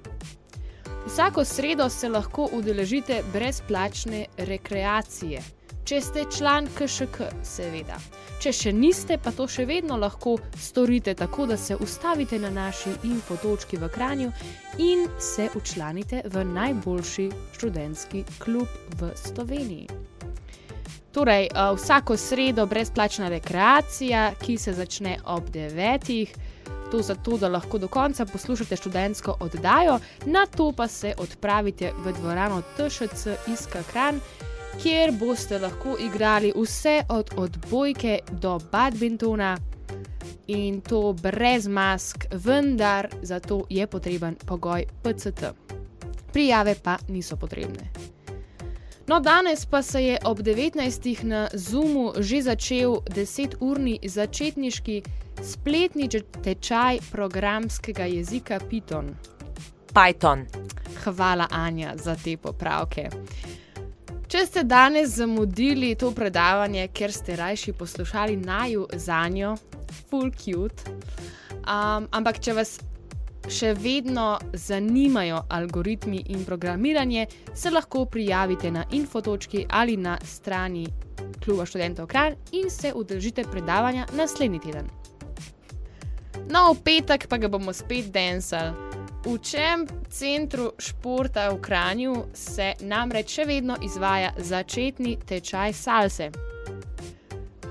Vsako 1.06 1.44
sredo 1.46 1.90
se 1.90 2.10
lahko 2.10 2.48
udeležite 2.54 3.22
brezplačne 3.34 4.26
rekreacije, 4.38 5.42
če 5.86 6.02
ste 6.02 6.24
član 6.34 6.66
KŠK, 6.74 7.30
seveda. 7.46 8.00
Če 8.42 8.52
še 8.54 8.72
niste, 8.74 9.20
pa 9.22 9.32
to 9.32 9.46
še 9.50 9.68
vedno 9.70 9.98
lahko 10.02 10.36
storite 10.58 11.14
tako, 11.18 11.46
da 11.46 11.58
se 11.58 11.78
ustavite 11.78 12.40
na 12.42 12.50
naši 12.50 12.94
infotočki 13.06 13.78
v 13.78 13.90
Kranju 13.94 14.32
in 14.82 15.06
se 15.22 15.48
učlanite 15.56 16.24
v 16.26 16.44
najboljši 16.56 17.30
študentski 17.54 18.26
klub 18.42 18.68
v 19.00 19.12
Sloveniji. 19.16 19.88
Torej, 21.16 21.46
eh, 21.46 21.76
vsako 21.78 22.18
sredo 22.18 22.66
brezplačna 22.66 23.30
rekreacija, 23.30 24.34
ki 24.42 24.58
se 24.58 24.74
začne 24.74 25.18
ob 25.26 25.50
9. 25.50 26.34
To 26.92 27.02
zato, 27.02 27.38
da 27.38 27.48
lahko 27.48 27.78
do 27.78 27.88
konca 27.88 28.26
poslušate 28.26 28.76
študentsko 28.76 29.38
oddajo, 29.40 30.00
na 30.26 30.46
to 30.46 30.72
pa 30.72 30.88
se 30.88 31.14
odpravite 31.18 31.94
v 32.04 32.14
dvorano 32.14 32.62
TŠC 32.78 33.38
Iska 33.48 33.84
Kran, 33.92 34.20
kjer 34.84 35.12
boste 35.12 35.60
lahko 35.60 35.98
igrali 36.00 36.54
vse 36.56 37.04
od 37.10 37.30
odbojke 37.38 38.20
do 38.32 38.60
badmintona 38.72 39.58
in 40.48 40.82
to 40.82 41.14
brez 41.14 41.68
mask, 41.68 42.26
vendar 42.32 43.08
za 43.22 43.40
to 43.40 43.64
je 43.70 43.88
potreben 43.88 44.36
pogoj 44.46 44.86
PCT. 45.04 45.44
Prijave 46.34 46.76
pa 46.84 46.98
niso 47.08 47.38
potrebne. 47.38 47.90
No, 49.08 49.20
danes 49.20 49.66
pa 49.66 49.82
se 49.82 50.04
je 50.04 50.18
ob 50.24 50.40
19. 50.40 51.24
na 51.24 51.48
Zoomu 51.54 52.14
že 52.20 52.42
začel 52.42 52.92
10-urni 53.06 54.00
začetniški 54.10 55.04
spletni 55.44 56.10
tečaj 56.44 57.00
programskega 57.12 58.06
jezika 58.06 58.60
Python. 58.70 59.16
Python. 59.94 60.46
Hvala, 61.04 61.48
Anja, 61.52 61.94
za 61.98 62.16
te 62.16 62.38
popravke. 62.38 63.10
Če 64.26 64.42
ste 64.46 64.64
danes 64.66 65.20
zamudili 65.20 65.92
to 65.96 66.10
predavanje, 66.12 66.88
ker 66.90 67.14
ste 67.14 67.36
rajši 67.38 67.74
poslušali 67.78 68.38
naju 68.38 68.88
za 68.94 69.22
njo, 69.30 69.54
full 70.10 70.32
cute. 70.34 70.90
Um, 71.66 72.08
ampak 72.12 72.40
če 72.42 72.56
vas 72.58 72.80
še 73.46 73.76
vedno 73.78 74.40
zanimajo 74.54 75.44
algoritmi 75.54 76.24
in 76.34 76.42
programiranje, 76.46 77.28
se 77.54 77.70
lahko 77.70 78.06
prijavite 78.10 78.72
na 78.72 78.88
infotočki 78.92 79.68
ali 79.70 79.98
na 79.98 80.18
strani 80.26 80.88
Kluba 81.46 81.66
študentov 81.66 82.08
Kran 82.10 82.34
in 82.52 82.70
se 82.70 82.94
udeležite 82.96 83.44
predavanja 83.52 84.08
naslednji 84.18 84.60
teden. 84.60 84.90
No, 86.50 86.74
v 86.74 86.82
petek 86.82 87.30
pa 87.30 87.38
ga 87.38 87.48
bomo 87.48 87.74
spet 87.74 88.10
dansali. 88.14 89.05
V 89.26 89.40
čem 89.42 89.88
centru 90.10 90.74
športa 90.78 91.50
v 91.50 91.58
Kranju 91.58 92.14
se 92.34 92.74
namreč 92.86 93.40
še 93.40 93.46
vedno 93.50 93.74
izvaja 93.82 94.30
začetni 94.38 95.16
tečaj 95.18 95.74
salse. 95.74 96.28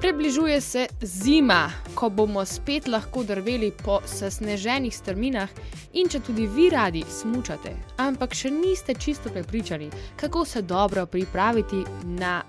Približuje 0.03 0.57
se 0.61 0.87
zima, 1.01 1.71
ko 1.95 2.11
bomo 2.11 2.43
spet 2.45 2.89
lahko 2.91 3.23
drveli 3.23 3.71
po 3.85 4.01
sneženih 4.05 4.91
strminah, 4.93 5.49
in 5.95 6.11
če 6.11 6.21
tudi 6.27 6.49
vi 6.51 6.67
radi 6.75 7.05
smučate, 7.07 7.71
ampak 8.03 8.35
še 8.35 8.51
niste 8.51 8.99
čisto 8.99 9.31
prepričani, 9.31 9.89
kako 10.19 10.45
se 10.45 10.63
dobro 10.63 11.07
pripraviti 11.07 11.85
na 12.19 12.43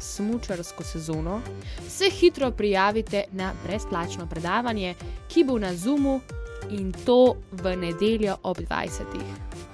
smučarsko 0.00 0.84
sezono, 0.84 1.42
se 1.88 2.08
hitro 2.10 2.50
prijavite 2.50 3.24
na 3.32 3.52
brezplačno 3.66 4.26
predavanje, 4.26 4.94
ki 5.28 5.44
bo 5.44 5.58
na 5.58 5.74
Zoomu 5.76 6.20
in 6.70 6.92
to 7.04 7.36
v 7.52 7.76
nedeljo 7.76 8.36
ob 8.42 8.58
20. 8.58 9.64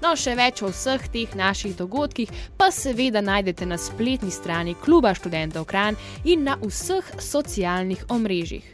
No, 0.00 0.14
še 0.16 0.32
več 0.36 0.62
o 0.64 0.70
vseh 0.72 1.02
teh 1.12 1.32
naših 1.36 1.76
dogodkih 1.76 2.30
pa 2.56 2.70
seveda 2.72 3.20
najdete 3.20 3.68
na 3.68 3.76
spletni 3.76 4.32
strani 4.32 4.74
Kluba 4.80 5.12
študentov 5.16 5.66
Kran 5.68 5.98
in 6.24 6.44
na 6.48 6.56
vseh 6.62 7.04
socialnih 7.20 8.06
omrežjih. 8.08 8.64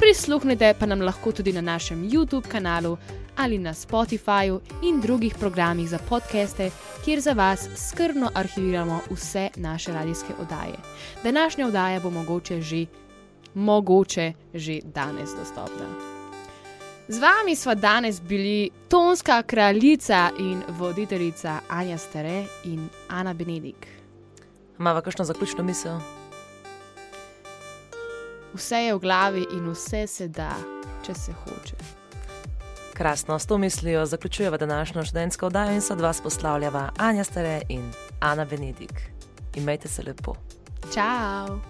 Prisluhnite 0.00 0.72
pa 0.80 0.88
nam 0.88 1.04
lahko 1.04 1.32
tudi 1.36 1.52
na 1.52 1.60
našem 1.60 2.06
YouTube 2.08 2.48
kanalu 2.48 2.96
ali 3.36 3.58
na 3.58 3.72
Spotifyju 3.76 4.60
in 4.84 5.00
drugih 5.00 5.36
programih 5.40 5.88
za 5.88 5.98
podcaste, 6.08 6.70
kjer 7.04 7.20
za 7.20 7.32
vas 7.32 7.68
skrbno 7.76 8.30
arhiviramo 8.34 9.00
vse 9.10 9.48
naše 9.56 9.92
radijske 9.92 10.36
oddaje. 10.40 10.76
Današnja 11.24 11.66
oddaja 11.66 12.00
bo 12.00 12.10
mogoče 12.10 12.60
že, 12.60 12.86
mogoče 13.54 14.32
že 14.54 14.80
danes 14.84 15.30
dostopna. 15.36 16.09
Z 17.10 17.18
vami 17.18 17.56
sva 17.56 17.74
danes 17.74 18.20
bili 18.22 18.70
tonska 18.88 19.42
kraljica 19.42 20.30
in 20.38 20.62
voditeljica 20.68 21.60
Anja 21.68 21.98
Stare 21.98 22.44
in 22.64 22.88
Ana 23.08 23.34
Benedik. 23.34 23.86
Imamo 24.78 25.00
kakšno 25.00 25.24
zaključno 25.24 25.64
misel? 25.64 25.98
Vse 28.54 28.76
je 28.76 28.94
v 28.94 28.98
glavi 28.98 29.46
in 29.52 29.66
vse 29.70 30.06
se 30.06 30.28
da, 30.28 30.54
če 31.06 31.14
se 31.14 31.32
hoče. 31.32 31.76
Krasno, 32.94 33.38
s 33.38 33.46
to 33.46 33.58
mislijo 33.58 34.06
zaključujeva 34.06 34.56
današnjo 34.56 35.04
študentsko 35.04 35.46
oddajo 35.46 35.74
in 35.74 35.80
se 35.80 35.92
od 35.92 36.00
vas 36.00 36.20
poslavljava 36.20 36.92
Anja 36.96 37.24
Stare 37.24 37.62
in 37.68 37.92
Ana 38.20 38.44
Benedik. 38.44 38.92
Imejte 39.54 39.88
se 39.88 40.02
lepo. 40.02 40.34
Ciao! 40.92 41.69